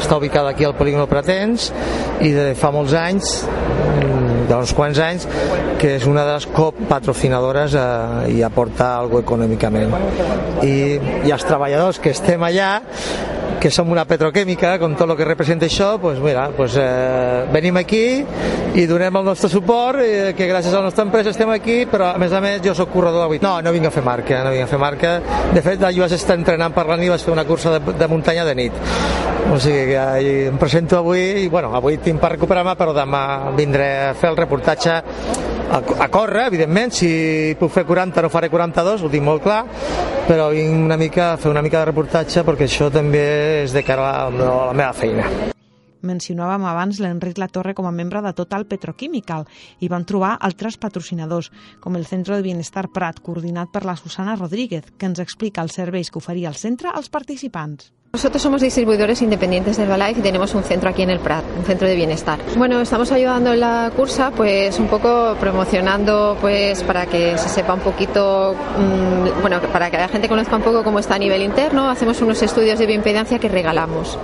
està 0.00 0.18
ubicada 0.20 0.52
aquí 0.52 0.68
al 0.68 0.76
polígon 0.78 1.08
Pretens 1.10 1.70
i 2.22 2.32
de 2.34 2.52
fa 2.58 2.72
molts 2.74 2.94
anys 2.96 3.42
d'uns 4.48 4.72
quants 4.76 4.98
anys 5.02 5.26
que 5.80 5.96
és 5.96 6.06
una 6.06 6.24
de 6.26 6.36
les 6.36 6.46
copatrocinadores 6.54 7.74
eh, 7.74 8.36
i 8.36 8.42
aporta 8.46 8.92
alguna 9.00 9.22
econòmicament. 9.22 9.94
I, 10.62 10.74
i 11.26 11.32
els 11.32 11.46
treballadors 11.48 11.98
que 12.02 12.12
estem 12.14 12.42
allà 12.46 12.76
que 13.60 13.70
som 13.70 13.90
una 13.90 14.04
petroquímica, 14.08 14.78
com 14.80 14.94
tot 14.98 15.10
el 15.10 15.16
que 15.16 15.26
representa 15.26 15.66
això, 15.66 15.94
pues, 16.00 16.18
mira, 16.20 16.48
pues, 16.56 16.76
eh, 16.76 17.44
venim 17.52 17.76
aquí 17.76 18.24
i 18.74 18.86
donem 18.86 19.16
el 19.16 19.24
nostre 19.24 19.50
suport, 19.50 20.00
eh, 20.00 20.34
que 20.36 20.48
gràcies 20.48 20.72
a 20.72 20.78
la 20.78 20.88
nostra 20.88 21.04
empresa 21.04 21.30
estem 21.30 21.50
aquí, 21.50 21.86
però 21.86 22.14
a 22.14 22.18
més 22.18 22.32
a 22.32 22.40
més 22.40 22.60
jo 22.64 22.74
sóc 22.74 22.90
corredor 22.92 23.28
8. 23.28 23.42
No, 23.42 23.60
no 23.62 23.72
vinc 23.72 23.86
a 23.86 23.90
fer 23.90 24.02
marca, 24.02 24.42
no 24.44 24.50
vinc 24.50 24.64
a 24.64 24.70
fer 24.70 24.78
marca. 24.78 25.20
De 25.52 25.62
fet, 25.62 25.80
jo 25.80 26.02
vaig 26.02 26.12
estar 26.12 26.36
entrenant 26.36 26.74
per 26.74 26.86
la 26.86 26.96
nit, 26.96 27.10
vaig 27.10 27.22
fer 27.22 27.32
una 27.32 27.44
cursa 27.44 27.78
de, 27.78 27.92
de 27.92 28.08
muntanya 28.08 28.44
de 28.44 28.54
nit. 28.54 28.72
O 29.52 29.58
sigui 29.60 29.86
que 29.92 30.46
em 30.48 30.58
presento 30.58 30.98
avui, 30.98 31.44
i 31.44 31.48
bueno, 31.48 31.74
avui 31.74 31.98
tinc 31.98 32.20
per 32.20 32.32
recuperar-me, 32.36 32.76
però 32.78 32.94
demà 32.96 33.52
vindré 33.56 33.88
a 34.08 34.14
fer 34.14 34.30
el 34.30 34.36
reportatge 34.36 35.02
a, 35.72 35.80
a 36.04 36.08
córrer, 36.12 36.46
evidentment, 36.50 36.92
si 36.92 37.56
puc 37.60 37.72
fer 37.72 37.86
40 37.88 38.22
no 38.24 38.30
faré 38.32 38.50
42, 38.52 39.02
ho 39.02 39.10
tinc 39.12 39.24
molt 39.24 39.42
clar, 39.44 39.62
però 40.28 40.50
vinc 40.52 40.84
una 40.84 41.00
mica 41.00 41.32
a 41.32 41.40
fer 41.40 41.50
una 41.52 41.64
mica 41.64 41.80
de 41.80 41.90
reportatge 41.90 42.44
perquè 42.46 42.68
això 42.68 42.92
també 42.92 43.24
és 43.64 43.72
de 43.72 43.84
cara 43.86 44.12
a 44.12 44.30
la, 44.30 44.52
a 44.52 44.70
la 44.70 44.78
meva 44.84 44.92
feina. 44.92 45.52
Mencionàvem 46.02 46.66
abans 46.66 46.98
l'Enric 46.98 47.38
Latorre 47.38 47.74
com 47.78 47.86
a 47.86 47.94
membre 47.94 48.22
de 48.22 48.34
Total 48.34 48.66
Petrochemical 48.66 49.46
i 49.80 49.88
van 49.88 50.04
trobar 50.04 50.34
altres 50.40 50.76
patrocinadors, 50.82 51.52
com 51.80 51.96
el 51.96 52.06
Centro 52.10 52.36
de 52.36 52.42
Bienestar 52.42 52.88
Prat, 52.90 53.22
coordinat 53.22 53.70
per 53.72 53.86
la 53.86 53.96
Susana 53.96 54.36
Rodríguez, 54.36 54.92
que 54.98 55.06
ens 55.06 55.22
explica 55.22 55.62
els 55.62 55.78
serveis 55.78 56.10
que 56.10 56.18
oferia 56.18 56.50
el 56.50 56.58
centre 56.58 56.90
als 56.90 57.08
participants. 57.08 57.92
Nosotros 58.12 58.42
somos 58.42 58.60
distribuidores 58.60 59.22
independientes 59.22 59.78
de 59.78 59.84
Herbalife 59.84 60.20
y 60.20 60.22
tenemos 60.22 60.54
un 60.54 60.62
centro 60.62 60.90
aquí 60.90 61.00
en 61.00 61.08
el 61.08 61.20
Prat, 61.20 61.44
un 61.56 61.64
centro 61.64 61.88
de 61.88 61.96
bienestar. 61.96 62.38
Bueno, 62.58 62.78
estamos 62.82 63.10
ayudando 63.10 63.54
en 63.54 63.60
la 63.60 63.90
cursa, 63.96 64.30
pues 64.32 64.78
un 64.78 64.86
poco 64.88 65.34
promocionando, 65.40 66.36
pues 66.38 66.82
para 66.82 67.06
que 67.06 67.38
se 67.38 67.48
sepa 67.48 67.72
un 67.72 67.80
poquito, 67.80 68.54
mmm, 68.54 69.40
bueno, 69.40 69.62
para 69.72 69.90
que 69.90 69.96
la 69.96 70.08
gente 70.08 70.28
conozca 70.28 70.56
un 70.56 70.62
poco 70.62 70.84
cómo 70.84 70.98
está 70.98 71.14
a 71.14 71.18
nivel 71.18 71.40
interno. 71.40 71.88
Hacemos 71.88 72.20
unos 72.20 72.42
estudios 72.42 72.78
de 72.78 72.84
bioimpedancia 72.84 73.38
que 73.38 73.48
regalamos 73.48 74.18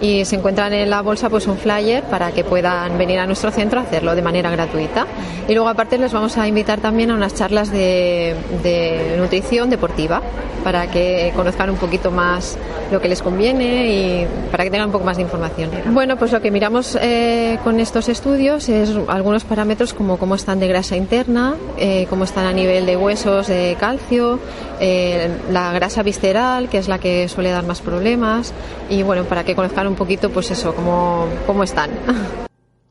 y 0.00 0.24
se 0.24 0.36
encuentran 0.36 0.72
en 0.72 0.90
la 0.90 1.02
bolsa 1.02 1.28
pues 1.28 1.46
un 1.46 1.56
flyer 1.56 2.04
para 2.04 2.32
que 2.32 2.44
puedan 2.44 2.96
venir 2.98 3.18
a 3.18 3.26
nuestro 3.26 3.50
centro 3.50 3.80
a 3.80 3.82
hacerlo 3.82 4.14
de 4.14 4.22
manera 4.22 4.50
gratuita 4.50 5.06
y 5.48 5.54
luego 5.54 5.68
aparte 5.68 5.98
les 5.98 6.12
vamos 6.12 6.36
a 6.38 6.46
invitar 6.46 6.80
también 6.80 7.10
a 7.10 7.14
unas 7.14 7.34
charlas 7.34 7.70
de, 7.70 8.34
de 8.62 9.16
nutrición 9.18 9.70
deportiva 9.70 10.22
para 10.62 10.90
que 10.90 11.32
conozcan 11.34 11.70
un 11.70 11.76
poquito 11.76 12.10
más 12.10 12.58
lo 12.90 13.00
que 13.00 13.08
les 13.08 13.22
conviene 13.22 13.92
y 13.92 14.26
para 14.50 14.64
que 14.64 14.70
tengan 14.70 14.88
un 14.88 14.92
poco 14.92 15.04
más 15.04 15.16
de 15.16 15.22
información. 15.22 15.70
Bueno, 15.86 16.16
pues 16.16 16.32
lo 16.32 16.40
que 16.40 16.50
miramos 16.50 16.96
eh, 17.00 17.58
con 17.64 17.80
estos 17.80 18.08
estudios 18.08 18.68
es 18.68 18.94
algunos 19.08 19.44
parámetros 19.44 19.94
como 19.94 20.18
cómo 20.18 20.34
están 20.34 20.58
de 20.60 20.68
grasa 20.68 20.96
interna, 20.96 21.54
eh, 21.76 22.06
cómo 22.08 22.24
están 22.24 22.46
a 22.46 22.52
nivel 22.52 22.86
de 22.86 22.96
huesos, 22.96 23.46
de 23.46 23.76
calcio, 23.78 24.38
eh, 24.80 25.28
la 25.50 25.72
grasa 25.72 26.02
visceral, 26.02 26.68
que 26.68 26.78
es 26.78 26.88
la 26.88 26.98
que 26.98 27.28
suele 27.28 27.50
dar 27.50 27.64
más 27.64 27.80
problemas, 27.80 28.52
y 28.88 29.02
bueno, 29.02 29.24
para 29.24 29.44
que 29.44 29.54
conozcan 29.54 29.86
un 29.88 29.96
poquito, 29.96 30.30
pues 30.30 30.50
eso, 30.50 30.74
cómo, 30.74 31.26
cómo 31.46 31.62
están. 31.64 31.90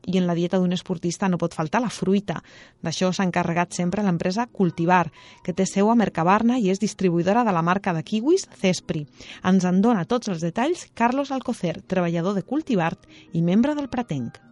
i 0.08 0.18
en 0.18 0.26
la 0.26 0.34
dieta 0.34 0.58
d'un 0.58 0.72
esportista 0.72 1.28
no 1.28 1.38
pot 1.38 1.54
faltar 1.54 1.82
la 1.84 1.92
fruita. 1.92 2.40
D'això 2.82 3.12
s'ha 3.12 3.28
encarregat 3.28 3.76
sempre 3.76 4.06
l'empresa 4.06 4.48
Cultivar, 4.48 5.12
que 5.44 5.54
té 5.54 5.68
seu 5.68 5.92
a 5.92 5.98
Mercabarna 6.00 6.62
i 6.64 6.72
és 6.72 6.80
distribuïdora 6.80 7.44
de 7.44 7.52
la 7.52 7.62
marca 7.62 7.94
de 7.94 8.06
kiwis 8.08 8.48
Cespri. 8.56 9.04
Ens 9.44 9.68
en 9.68 9.84
dona 9.84 10.08
tots 10.08 10.32
els 10.32 10.42
detalls 10.48 10.88
Carlos 10.96 11.36
Alcocer, 11.36 11.82
treballador 11.84 12.40
de 12.40 12.48
Cultivar 12.48 12.94
i 13.34 13.44
membre 13.44 13.76
del 13.76 13.92
Pratenc. 13.92 14.47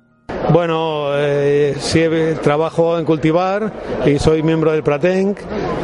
Bueno, 0.52 1.10
eh, 1.16 1.76
sí, 1.80 2.06
trabajo 2.42 2.98
en 2.98 3.06
cultivar 3.06 3.74
y 4.06 4.20
soy 4.20 4.42
miembro 4.42 4.72
del 4.72 4.84
Pratenc 4.84 5.38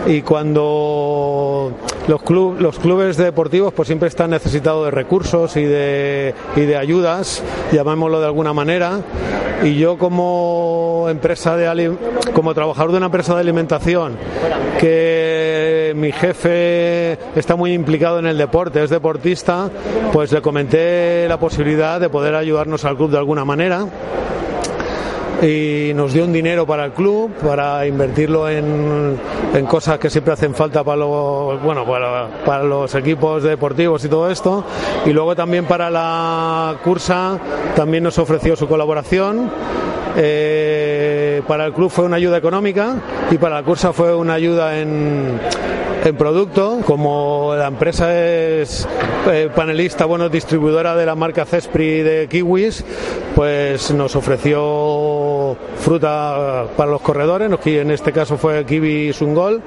y 0.07 0.21
cuando 0.21 1.73
los, 2.07 2.23
club, 2.23 2.57
los 2.59 2.79
clubes 2.79 3.17
deportivos 3.17 3.73
pues 3.73 3.87
siempre 3.87 4.07
están 4.07 4.29
necesitados 4.29 4.85
de 4.85 4.91
recursos 4.91 5.57
y 5.57 5.63
de, 5.63 6.33
y 6.55 6.61
de 6.61 6.77
ayudas, 6.77 7.43
llamémoslo 7.71 8.19
de 8.19 8.25
alguna 8.27 8.53
manera, 8.53 9.01
y 9.63 9.75
yo 9.75 9.97
como 9.97 11.07
empresa 11.09 11.57
de 11.57 11.97
como 12.33 12.53
trabajador 12.53 12.91
de 12.91 12.97
una 12.97 13.07
empresa 13.07 13.35
de 13.35 13.41
alimentación 13.41 14.15
que 14.79 15.93
mi 15.95 16.11
jefe 16.11 17.19
está 17.35 17.55
muy 17.55 17.73
implicado 17.73 18.19
en 18.19 18.27
el 18.27 18.37
deporte, 18.37 18.83
es 18.83 18.89
deportista, 18.89 19.69
pues 20.13 20.31
le 20.31 20.41
comenté 20.41 21.27
la 21.27 21.39
posibilidad 21.39 21.99
de 21.99 22.09
poder 22.09 22.35
ayudarnos 22.35 22.85
al 22.85 22.95
club 22.95 23.11
de 23.11 23.17
alguna 23.17 23.43
manera 23.43 23.85
y 25.41 25.91
nos 25.95 26.13
dio 26.13 26.23
un 26.23 26.33
dinero 26.33 26.65
para 26.67 26.85
el 26.85 26.91
club 26.91 27.31
para 27.43 27.85
invertirlo 27.87 28.47
en, 28.47 29.17
en 29.53 29.65
cosas 29.65 29.97
que 29.97 30.09
siempre 30.09 30.33
hacen 30.33 30.53
falta 30.53 30.83
para 30.83 30.97
los 30.97 31.61
bueno 31.63 31.85
para, 31.85 32.27
para, 32.45 32.63
los 32.63 32.93
equipos 32.95 33.43
deportivos 33.43 34.05
y 34.05 34.09
todo 34.09 34.29
esto 34.29 34.63
y 35.05 35.11
luego 35.11 35.35
también 35.35 35.65
para 35.65 35.89
la 35.89 36.75
cursa 36.83 37.39
también 37.75 38.03
nos 38.03 38.19
ofreció 38.19 38.55
su 38.55 38.67
colaboración 38.67 39.49
eh, 40.17 41.41
para 41.47 41.65
el 41.65 41.73
club 41.73 41.89
fue 41.89 42.05
una 42.05 42.17
ayuda 42.17 42.37
económica 42.37 42.95
y 43.31 43.37
para 43.37 43.55
la 43.55 43.63
cursa 43.63 43.93
fue 43.93 44.13
una 44.13 44.33
ayuda 44.33 44.79
en, 44.79 45.39
en 46.03 46.15
producto. 46.15 46.79
Como 46.85 47.53
la 47.55 47.67
empresa 47.67 48.17
es 48.17 48.87
eh, 49.31 49.49
panelista, 49.55 50.05
bueno, 50.05 50.29
distribuidora 50.29 50.95
de 50.95 51.05
la 51.05 51.15
marca 51.15 51.45
Cespri 51.45 52.01
de 52.01 52.27
kiwis, 52.27 52.83
pues 53.35 53.91
nos 53.91 54.15
ofreció 54.15 54.59
fruta 55.77 56.65
para 56.75 56.91
los 56.91 57.01
corredores, 57.01 57.49
en 57.65 57.91
este 57.91 58.11
caso 58.11 58.37
fue 58.37 58.65
kiwi 58.65 59.13
sungol 59.13 59.61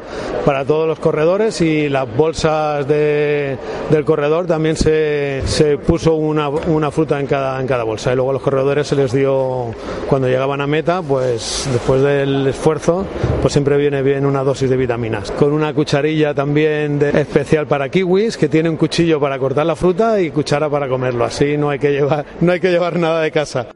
para 0.44 0.64
todos 0.64 0.86
los 0.86 0.98
corredores 0.98 1.60
y 1.60 1.88
las 1.88 2.14
bolsas 2.16 2.86
de, 2.86 3.56
del 3.90 4.04
corredor 4.04 4.46
también 4.46 4.76
se, 4.76 5.42
se 5.46 5.78
puso 5.78 6.14
una, 6.14 6.48
una, 6.48 6.90
fruta 6.90 7.18
en 7.18 7.26
cada, 7.26 7.60
en 7.60 7.66
cada 7.66 7.84
bolsa 7.84 8.12
y 8.12 8.16
luego 8.16 8.30
a 8.30 8.34
los 8.34 8.42
corredores 8.42 8.86
se 8.86 8.96
les 8.96 9.12
dio 9.12 9.70
cuando 10.08 10.28
llegaban 10.28 10.60
a 10.60 10.66
meta, 10.66 11.02
pues 11.02 11.68
después 11.72 12.02
del 12.02 12.46
esfuerzo, 12.46 13.06
pues 13.40 13.52
siempre 13.52 13.76
viene 13.76 14.02
bien 14.02 14.26
una 14.26 14.44
dosis 14.44 14.68
de 14.68 14.76
vitaminas. 14.76 15.30
Con 15.30 15.52
una 15.52 15.72
cucharilla 15.72 16.34
también 16.34 16.98
de, 16.98 17.10
especial 17.10 17.66
para 17.66 17.88
kiwis 17.88 18.36
que 18.36 18.48
tiene 18.48 18.68
un 18.68 18.76
cuchillo 18.76 19.18
para 19.20 19.38
cortar 19.38 19.66
la 19.66 19.76
fruta 19.76 20.20
y 20.20 20.30
cuchara 20.30 20.68
para 20.68 20.88
comerlo. 20.88 21.24
Así 21.24 21.56
no 21.56 21.70
hay 21.70 21.78
que 21.78 21.92
llevar, 21.92 22.24
no 22.40 22.52
hay 22.52 22.60
que 22.60 22.70
llevar 22.70 22.98
nada 22.98 23.22
de 23.22 23.30
casa. 23.30 23.68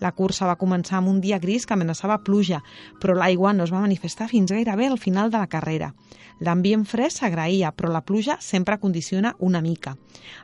La 0.00 0.12
cursa 0.12 0.46
va 0.48 0.58
començar 0.60 0.98
amb 0.98 1.08
un 1.08 1.20
dia 1.24 1.38
gris 1.40 1.64
que 1.66 1.74
amenaçava 1.74 2.18
pluja, 2.24 2.60
però 3.00 3.14
l'aigua 3.16 3.54
no 3.56 3.64
es 3.64 3.72
va 3.72 3.80
manifestar 3.80 4.28
fins 4.28 4.52
gairebé 4.52 4.90
al 4.90 4.98
final 4.98 5.30
de 5.30 5.40
la 5.40 5.48
carrera. 5.48 5.92
L'ambient 6.44 6.84
fresc 6.84 7.22
s'agraïa, 7.22 7.70
però 7.72 7.88
la 7.92 8.02
pluja 8.04 8.36
sempre 8.44 8.76
condiciona 8.78 9.34
una 9.38 9.62
mica. 9.64 9.94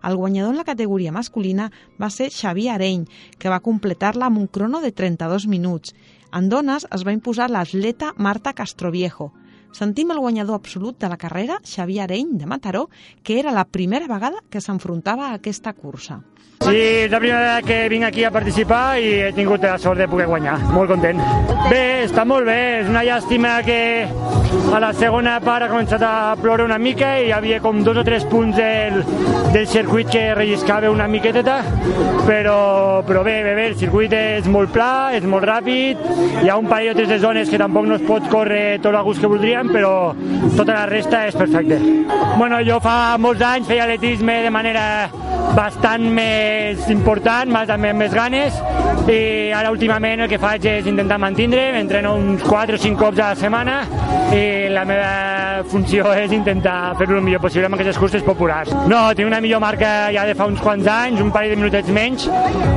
El 0.08 0.16
guanyador 0.16 0.54
en 0.54 0.62
la 0.62 0.68
categoria 0.68 1.12
masculina 1.12 1.68
va 2.00 2.08
ser 2.08 2.30
Xavier 2.32 2.72
Areny, 2.74 3.04
que 3.38 3.52
va 3.52 3.60
completar-la 3.60 4.30
amb 4.30 4.40
un 4.40 4.48
crono 4.48 4.80
de 4.80 4.92
32 4.92 5.46
minuts. 5.46 5.92
En 6.32 6.48
dones 6.48 6.88
es 6.96 7.04
va 7.04 7.12
imposar 7.12 7.50
l'atleta 7.50 8.14
Marta 8.16 8.54
Castroviejo. 8.56 9.32
Sentim 9.72 10.10
el 10.12 10.20
guanyador 10.20 10.60
absolut 10.60 10.98
de 11.00 11.08
la 11.08 11.16
carrera, 11.16 11.58
Xavier 11.64 12.04
Areny, 12.04 12.36
de 12.38 12.46
Mataró, 12.46 12.88
que 13.22 13.38
era 13.40 13.52
la 13.52 13.64
primera 13.64 14.06
vegada 14.06 14.44
que 14.50 14.60
s'enfrontava 14.60 15.30
a 15.30 15.40
aquesta 15.40 15.72
cursa. 15.72 16.20
Sí, 16.62 16.76
és 16.76 17.10
la 17.10 17.18
primera 17.18 17.40
vegada 17.40 17.62
que 17.66 17.88
vinc 17.90 18.04
aquí 18.06 18.22
a 18.24 18.30
participar 18.30 19.00
i 19.02 19.08
he 19.24 19.32
tingut 19.34 19.64
la 19.66 19.78
sort 19.82 19.98
de 19.98 20.06
poder 20.06 20.28
guanyar. 20.30 20.60
Molt 20.70 20.92
content. 20.92 21.18
Bé, 21.66 22.04
està 22.06 22.22
molt 22.28 22.46
bé. 22.46 22.60
És 22.82 22.90
una 22.92 23.02
llàstima 23.02 23.56
que 23.66 23.80
a 24.72 24.78
la 24.80 24.92
segona 24.94 25.38
part 25.42 25.66
ha 25.66 25.70
començat 25.72 26.02
a 26.06 26.36
ploure 26.38 26.64
una 26.64 26.78
mica 26.78 27.16
i 27.18 27.26
hi 27.26 27.32
havia 27.34 27.58
com 27.64 27.82
dos 27.82 27.98
o 27.98 28.04
tres 28.06 28.24
punts 28.30 28.56
del, 28.56 29.00
del 29.52 29.66
circuit 29.66 30.10
que 30.12 30.22
relliscava 30.36 30.90
una 30.92 31.08
miqueteta, 31.10 31.58
però, 32.28 33.02
però 33.08 33.24
bé, 33.26 33.40
bé, 33.42 33.56
bé, 33.58 33.66
el 33.72 33.76
circuit 33.80 34.14
és 34.16 34.46
molt 34.46 34.72
pla, 34.72 35.10
és 35.16 35.26
molt 35.28 35.48
ràpid, 35.48 36.06
hi 36.44 36.48
ha 36.52 36.58
un 36.60 36.70
parell 36.70 36.92
o 36.92 36.96
tres 37.00 37.10
de 37.10 37.18
zones 37.24 37.50
que 37.50 37.60
tampoc 37.60 37.88
no 37.88 37.98
es 37.98 38.06
pot 38.06 38.28
córrer 38.32 38.78
tot 38.84 38.94
el 38.94 39.02
gust 39.08 39.24
que 39.24 39.32
voldríem, 39.62 39.72
però 39.72 40.14
tota 40.56 40.74
la 40.74 40.86
resta 40.86 41.26
és 41.26 41.34
perfecte. 41.34 41.78
Bueno, 42.36 42.60
jo 42.64 42.80
fa 42.80 43.16
molts 43.18 43.42
anys 43.42 43.68
feia 43.68 43.84
atletisme 43.84 44.42
de 44.42 44.50
manera 44.50 45.10
bastant 45.56 46.04
més 46.14 46.86
important, 46.92 47.50
més, 47.52 47.70
amb 47.72 47.90
més 47.98 48.14
ganes, 48.14 48.56
i 49.10 49.50
ara 49.54 49.72
últimament 49.74 50.22
el 50.22 50.30
que 50.30 50.38
faig 50.40 50.64
és 50.70 50.86
intentar 50.86 51.18
mantindre, 51.20 51.64
entreno 51.80 52.14
uns 52.18 52.44
4 52.46 52.78
o 52.78 52.80
5 52.80 52.98
cops 53.00 53.18
a 53.18 53.32
la 53.32 53.38
setmana 53.38 53.76
i 54.32 54.68
la 54.72 54.84
meva 54.88 55.64
funció 55.68 56.06
és 56.22 56.32
intentar 56.32 56.94
fer-ho 57.00 57.18
el 57.18 57.26
millor 57.26 57.42
possible 57.42 57.68
amb 57.68 57.76
aquestes 57.76 57.98
curses 58.00 58.24
populars. 58.26 58.72
No, 58.88 59.02
tinc 59.16 59.28
una 59.28 59.42
millor 59.44 59.60
marca 59.64 59.92
ja 60.14 60.24
de 60.28 60.36
fa 60.38 60.48
uns 60.50 60.62
quants 60.62 60.88
anys, 60.88 61.20
un 61.24 61.34
parell 61.34 61.56
de 61.56 61.60
minutets 61.60 61.92
menys, 61.92 62.28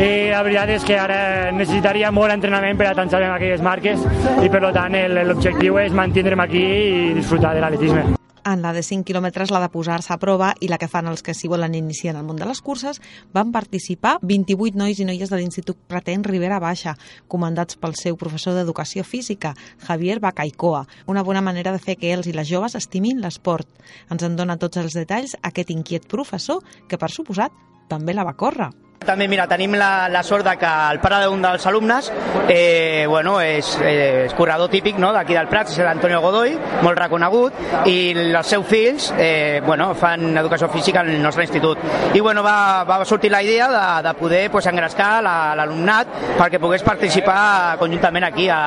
i 0.01 0.11
la 0.33 0.43
veritat 0.47 0.75
és 0.75 0.87
que 0.87 0.99
ara 0.99 1.21
necessitaria 1.55 2.11
molt 2.15 2.35
entrenament 2.35 2.77
per 2.81 2.89
a 2.89 2.95
atançar 2.97 3.23
en 3.23 3.37
aquelles 3.37 3.63
marques 3.63 4.03
i 4.43 4.51
per 4.51 4.65
tant 4.75 4.99
l'objectiu 5.29 5.79
és 5.85 5.95
mantindre'm 5.95 6.43
aquí 6.43 6.65
i 6.65 7.09
disfrutar 7.21 7.55
de 7.55 7.63
l'atletisme. 7.63 8.24
En 8.45 8.61
la 8.61 8.73
de 8.77 8.83
5 8.85 9.07
quilòmetres, 9.07 9.49
la 9.49 9.57
de 9.63 9.71
posar-se 9.73 10.11
a 10.13 10.19
prova 10.21 10.51
i 10.61 10.67
la 10.69 10.77
que 10.77 10.85
fan 10.85 11.07
els 11.09 11.23
que 11.25 11.33
s'hi 11.33 11.49
volen 11.49 11.73
iniciar 11.73 12.11
en 12.13 12.19
el 12.19 12.27
món 12.27 12.37
de 12.37 12.45
les 12.45 12.61
curses, 12.61 12.99
van 13.33 13.49
participar 13.55 14.19
28 14.21 14.77
nois 14.77 15.01
i 15.01 15.07
noies 15.09 15.33
de 15.33 15.39
l'Institut 15.39 15.79
Pretén 15.89 16.21
Ribera 16.23 16.61
Baixa, 16.61 16.93
comandats 17.25 17.81
pel 17.81 17.97
seu 17.97 18.21
professor 18.21 18.53
d'Educació 18.53 19.01
Física, 19.01 19.55
Javier 19.87 20.19
Bacaicoa. 20.21 20.85
Una 21.09 21.25
bona 21.25 21.41
manera 21.41 21.73
de 21.73 21.81
fer 21.81 21.97
que 21.97 22.13
ells 22.13 22.29
i 22.29 22.37
les 22.37 22.45
joves 22.45 22.77
estimin 22.77 23.25
l'esport. 23.25 23.65
Ens 24.13 24.21
en 24.21 24.37
dona 24.37 24.61
tots 24.61 24.77
els 24.77 24.93
detalls 24.93 25.33
aquest 25.41 25.73
inquiet 25.73 26.05
professor 26.05 26.61
que, 26.85 27.01
per 27.01 27.09
suposat, 27.09 27.49
també 27.89 28.13
la 28.13 28.29
va 28.29 28.37
córrer. 28.37 28.69
També, 29.05 29.27
mira, 29.29 29.45
tenim 29.47 29.75
la, 29.77 30.07
la 30.09 30.23
sort 30.25 30.45
de 30.47 30.55
que 30.57 30.69
el 30.91 30.99
pare 31.03 31.21
d'un 31.25 31.43
dels 31.43 31.65
alumnes 31.69 32.11
eh, 32.49 33.05
bueno, 33.07 33.37
és, 33.41 33.75
eh, 33.81 34.25
és 34.25 34.33
corredor 34.33 34.69
típic 34.71 34.97
no, 35.01 35.11
d'aquí 35.13 35.35
del 35.37 35.49
Prat, 35.51 35.69
és 35.69 35.79
l'Antonio 35.85 36.21
Godoy, 36.23 36.55
molt 36.85 36.97
reconegut, 36.99 37.59
i 37.89 37.97
els 38.15 38.49
seus 38.49 38.65
fills 38.69 39.11
eh, 39.17 39.61
bueno, 39.65 39.91
fan 39.97 40.37
educació 40.37 40.69
física 40.73 41.03
el 41.05 41.21
nostre 41.21 41.45
institut. 41.45 41.81
I 42.13 42.21
bueno, 42.21 42.43
va, 42.43 42.83
va 42.87 43.03
sortir 43.05 43.31
la 43.31 43.43
idea 43.43 43.69
de, 43.69 44.07
de 44.07 44.13
poder 44.17 44.49
pues, 44.51 44.65
engrescar 44.71 45.21
l'alumnat 45.25 46.11
perquè 46.39 46.59
pogués 46.61 46.83
participar 46.85 47.77
conjuntament 47.79 48.25
aquí 48.27 48.49
a, 48.49 48.59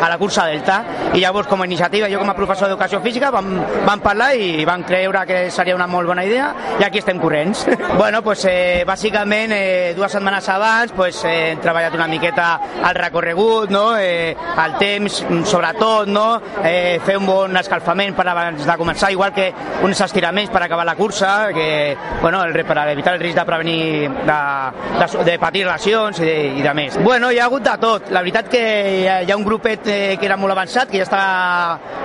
a 0.00 0.08
la 0.08 0.18
cursa 0.18 0.46
Delta. 0.48 0.80
I 1.12 1.20
llavors, 1.20 1.48
com 1.48 1.62
a 1.62 1.68
iniciativa, 1.68 2.08
jo 2.08 2.22
com 2.22 2.32
a 2.32 2.36
professor 2.36 2.70
d'educació 2.70 3.02
física, 3.04 3.32
vam, 3.34 3.54
vam 3.86 4.02
parlar 4.04 4.32
i 4.36 4.64
vam 4.68 4.86
creure 4.88 5.26
que 5.28 5.44
seria 5.52 5.76
una 5.76 5.90
molt 5.90 6.08
bona 6.08 6.24
idea 6.24 6.52
i 6.80 6.86
aquí 6.86 7.02
estem 7.02 7.20
corrents. 7.20 7.66
bueno, 8.00 8.22
pues, 8.22 8.46
eh, 8.48 8.84
bàsicament 8.88 9.52
eh, 9.52 9.81
dues 9.96 10.12
setmanes 10.12 10.48
abans 10.48 10.92
pues, 10.96 11.22
eh, 11.24 11.52
hem 11.52 11.60
treballat 11.62 11.94
una 11.94 12.08
miqueta 12.10 12.48
el 12.88 12.94
recorregut, 12.94 13.70
no? 13.70 13.96
eh, 13.98 14.36
el 14.64 14.76
temps, 14.78 15.22
sobretot, 15.48 16.08
no? 16.08 16.40
eh, 16.64 17.00
fer 17.04 17.18
un 17.18 17.26
bon 17.26 17.56
escalfament 17.60 18.16
per 18.16 18.26
abans 18.30 18.66
de 18.66 18.76
començar, 18.78 19.12
igual 19.12 19.34
que 19.34 19.50
uns 19.82 20.00
estiraments 20.04 20.52
per 20.52 20.62
acabar 20.62 20.86
la 20.86 20.96
cursa, 20.96 21.52
que, 21.54 21.96
bueno, 22.20 22.42
el, 22.44 22.52
per 22.64 22.78
evitar 22.88 23.14
el 23.14 23.20
risc 23.20 23.38
de 23.38 23.44
prevenir 23.44 24.10
de, 24.10 24.38
de, 24.98 25.24
de 25.30 25.38
patir 25.38 25.66
lesions 25.66 26.20
i 26.22 26.26
de, 26.26 26.36
i 26.60 26.64
de 26.64 26.74
més. 26.76 26.98
Bueno, 27.02 27.30
hi 27.32 27.40
ha 27.40 27.46
hagut 27.50 27.64
de 27.66 27.76
tot. 27.82 28.10
La 28.14 28.22
veritat 28.22 28.48
que 28.52 28.62
hi 29.02 29.06
ha, 29.08 29.20
hi 29.22 29.32
ha 29.32 29.38
un 29.38 29.46
grupet 29.46 29.86
eh, 29.86 30.16
que 30.20 30.28
era 30.28 30.38
molt 30.40 30.54
avançat, 30.54 30.90
que 30.90 31.00
ja 31.00 31.08
està 31.08 31.22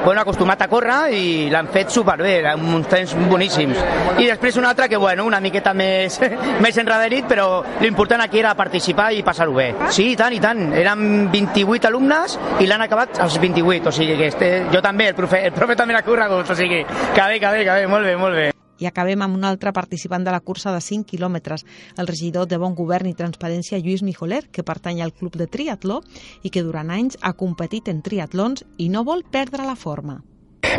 bueno, 0.03 0.21
acostumat 0.21 0.61
a 0.63 0.69
córrer 0.71 0.99
i 1.17 1.25
l'han 1.51 1.69
fet 1.73 1.91
superbé, 1.93 2.39
amb 2.47 2.75
uns 2.79 2.89
temps 2.91 3.15
boníssims. 3.27 3.79
I 4.17 4.27
després 4.29 4.57
un 4.57 4.65
altre 4.65 4.87
que, 4.89 4.97
bueno, 4.97 5.25
una 5.27 5.41
miqueta 5.43 5.73
més, 5.77 6.19
més 6.63 6.77
enrederit, 6.79 7.27
però 7.29 7.47
l'important 7.81 8.21
aquí 8.23 8.41
era 8.41 8.53
participar 8.57 9.11
i 9.13 9.23
passar-ho 9.23 9.53
bé. 9.55 9.69
Sí, 9.93 10.11
i 10.13 10.19
tant, 10.19 10.33
i 10.33 10.41
tant. 10.43 10.61
Eren 10.77 11.31
28 11.33 11.89
alumnes 11.89 12.37
i 12.61 12.67
l'han 12.69 12.85
acabat 12.85 13.19
els 13.23 13.39
28, 13.41 13.89
o 13.89 13.95
sigui 13.95 14.17
que 14.19 14.29
este, 14.33 14.51
jo 14.73 14.81
també, 14.83 15.09
el 15.11 15.17
profe, 15.17 15.43
el 15.47 15.55
profe 15.55 15.75
també 15.79 15.95
l'ha 15.95 16.05
corregut, 16.05 16.49
o 16.49 16.55
sigui 16.57 16.83
que 16.83 17.27
bé, 17.27 17.39
que 17.39 17.51
bé, 17.51 17.65
que 17.65 17.81
bé, 17.81 17.87
molt 17.87 18.05
bé, 18.05 18.15
molt 18.17 18.35
bé. 18.35 18.47
I 18.77 18.85
acabem 18.85 19.23
amb 19.25 19.33
un 19.33 19.45
altre 19.49 19.73
participant 19.73 20.23
de 20.23 20.31
la 20.31 20.39
cursa 20.45 20.71
de 20.73 20.81
5 20.81 21.09
quilòmetres, 21.09 21.65
el 21.97 22.07
regidor 22.07 22.45
de 22.47 22.59
Bon 22.61 22.75
Govern 22.77 23.09
i 23.09 23.17
Transparència 23.17 23.79
Lluís 23.81 24.03
Mijoler, 24.05 24.43
que 24.53 24.65
pertany 24.65 25.01
al 25.01 25.15
Club 25.17 25.37
de 25.39 25.49
Triatló 25.49 26.03
i 26.43 26.53
que 26.53 26.61
durant 26.61 26.93
anys 26.93 27.17
ha 27.21 27.33
competit 27.33 27.89
en 27.89 28.03
triatlons 28.05 28.67
i 28.77 28.89
no 28.93 29.03
vol 29.07 29.25
perdre 29.25 29.65
la 29.65 29.75
forma. 29.75 30.21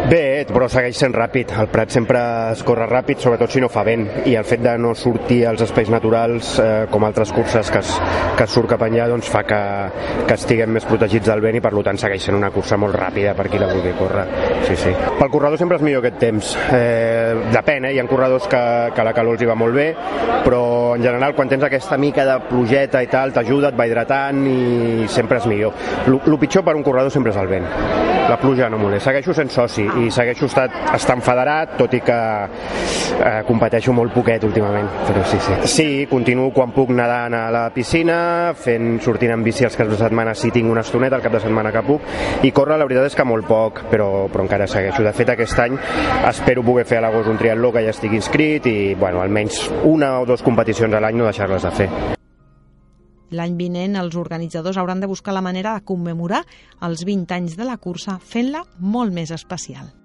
Bé, 0.09 0.47
però 0.49 0.69
segueix 0.71 0.97
sent 0.97 1.13
ràpid. 1.17 1.53
El 1.61 1.69
Prat 1.73 1.93
sempre 1.93 2.21
es 2.53 2.63
corre 2.67 2.87
ràpid, 2.89 3.21
sobretot 3.23 3.53
si 3.53 3.61
no 3.61 3.69
fa 3.73 3.83
vent. 3.87 4.07
I 4.31 4.37
el 4.39 4.47
fet 4.49 4.63
de 4.65 4.75
no 4.81 4.95
sortir 4.97 5.43
als 5.49 5.63
espais 5.67 5.91
naturals, 5.93 6.55
eh, 6.63 6.87
com 6.91 7.05
altres 7.05 7.33
curses 7.35 7.71
que 7.71 7.83
es, 7.83 7.93
que 8.37 8.45
es 8.45 8.55
surt 8.55 8.71
cap 8.73 8.85
enllà, 8.87 9.09
doncs 9.11 9.29
fa 9.29 9.43
que, 9.49 9.61
que 10.27 10.37
estiguem 10.39 10.73
més 10.77 10.87
protegits 10.89 11.29
del 11.29 11.43
vent 11.45 11.59
i 11.59 11.63
per 11.65 11.75
tant 11.85 12.01
segueix 12.01 12.25
sent 12.29 12.37
una 12.39 12.51
cursa 12.55 12.79
molt 12.81 12.97
ràpida 12.97 13.35
per 13.39 13.49
qui 13.49 13.61
la 13.61 13.69
vulgui 13.73 13.93
córrer. 13.99 14.27
Sí, 14.67 14.77
sí. 14.77 14.95
Pel 15.19 15.31
corredor 15.31 15.61
sempre 15.61 15.79
és 15.79 15.85
millor 15.85 16.05
aquest 16.05 16.19
temps. 16.23 16.55
Eh, 16.75 17.35
depèn, 17.53 17.89
eh? 17.89 17.95
hi 17.95 18.01
ha 18.01 18.07
corredors 18.09 18.49
que, 18.51 18.63
que 18.95 19.07
la 19.07 19.15
calor 19.17 19.37
els 19.37 19.45
hi 19.45 19.51
va 19.51 19.59
molt 19.59 19.77
bé, 19.77 19.89
però 20.45 20.63
en 20.97 21.05
general 21.05 21.37
quan 21.37 21.51
tens 21.51 21.65
aquesta 21.69 21.99
mica 22.01 22.25
de 22.29 22.39
plogeta 22.49 23.03
i 23.05 23.11
tal, 23.13 23.35
t'ajuda, 23.37 23.73
et 23.73 23.79
va 23.79 23.87
hidratant 23.89 24.45
i 24.49 25.09
sempre 25.13 25.43
és 25.43 25.49
millor. 25.51 25.77
El 26.09 26.39
pitjor 26.41 26.65
per 26.67 26.77
un 26.79 26.87
corredor 26.87 27.13
sempre 27.15 27.35
és 27.35 27.41
el 27.41 27.51
vent. 27.51 27.69
La 28.29 28.37
pluja 28.37 28.69
no 28.69 28.77
molesta. 28.77 29.09
Segueixo 29.09 29.33
sent 29.33 29.49
soci 29.49 29.78
i 29.85 30.11
segueixo 30.15 30.49
estat, 30.49 30.75
estant 30.95 31.23
federat, 31.25 31.77
tot 31.79 31.95
i 31.95 32.01
que 32.05 32.19
eh, 32.49 33.43
competeixo 33.49 33.95
molt 33.97 34.15
poquet 34.15 34.45
últimament, 34.49 34.89
però 35.07 35.25
sí, 35.29 35.41
sí. 35.45 35.59
Sí, 35.69 35.89
continuo 36.11 36.51
quan 36.55 36.73
puc 36.77 36.93
nedant 36.95 37.37
a 37.39 37.45
la 37.55 37.65
piscina, 37.75 38.19
fent, 38.59 38.99
sortint 39.05 39.35
en 39.35 39.45
bici 39.47 39.67
els 39.69 39.77
caps 39.79 39.95
de 39.95 40.01
setmana 40.01 40.35
si 40.39 40.53
tinc 40.55 40.71
una 40.71 40.85
estoneta, 40.87 41.19
el 41.19 41.25
cap 41.25 41.39
de 41.39 41.43
setmana 41.45 41.73
que 41.75 41.85
puc, 41.87 42.07
i 42.47 42.53
córrer 42.55 42.79
la 42.79 42.89
veritat 42.89 43.11
és 43.11 43.19
que 43.19 43.27
molt 43.29 43.49
poc, 43.49 43.85
però, 43.93 44.11
però 44.33 44.47
encara 44.47 44.69
segueixo. 44.71 45.03
De 45.07 45.15
fet, 45.17 45.35
aquest 45.35 45.65
any 45.65 45.79
espero 46.29 46.65
poder 46.67 46.87
fer 46.89 47.01
a 47.01 47.07
l'agost 47.07 47.31
un 47.31 47.41
triatló 47.41 47.73
que 47.75 47.85
ja 47.87 47.95
estigui 47.95 48.21
inscrit 48.21 48.69
i, 48.71 48.79
bueno, 48.99 49.23
almenys 49.23 49.67
una 49.89 50.19
o 50.21 50.29
dues 50.29 50.45
competicions 50.47 50.95
a 50.95 51.03
l'any 51.03 51.19
no 51.19 51.29
deixar-les 51.31 51.69
de 51.69 51.77
fer. 51.83 52.18
L'any 53.31 53.59
vinent 53.61 53.99
els 54.01 54.17
organitzadors 54.17 54.79
hauran 54.81 55.01
de 55.01 55.11
buscar 55.11 55.37
la 55.37 55.45
manera 55.45 55.75
de 55.77 55.85
commemorar 55.85 56.45
els 56.81 57.05
20 57.05 57.35
anys 57.37 57.57
de 57.61 57.69
la 57.69 57.77
cursa 57.77 58.19
fent-la 58.25 58.65
molt 58.79 59.13
més 59.13 59.35
especial. 59.35 59.98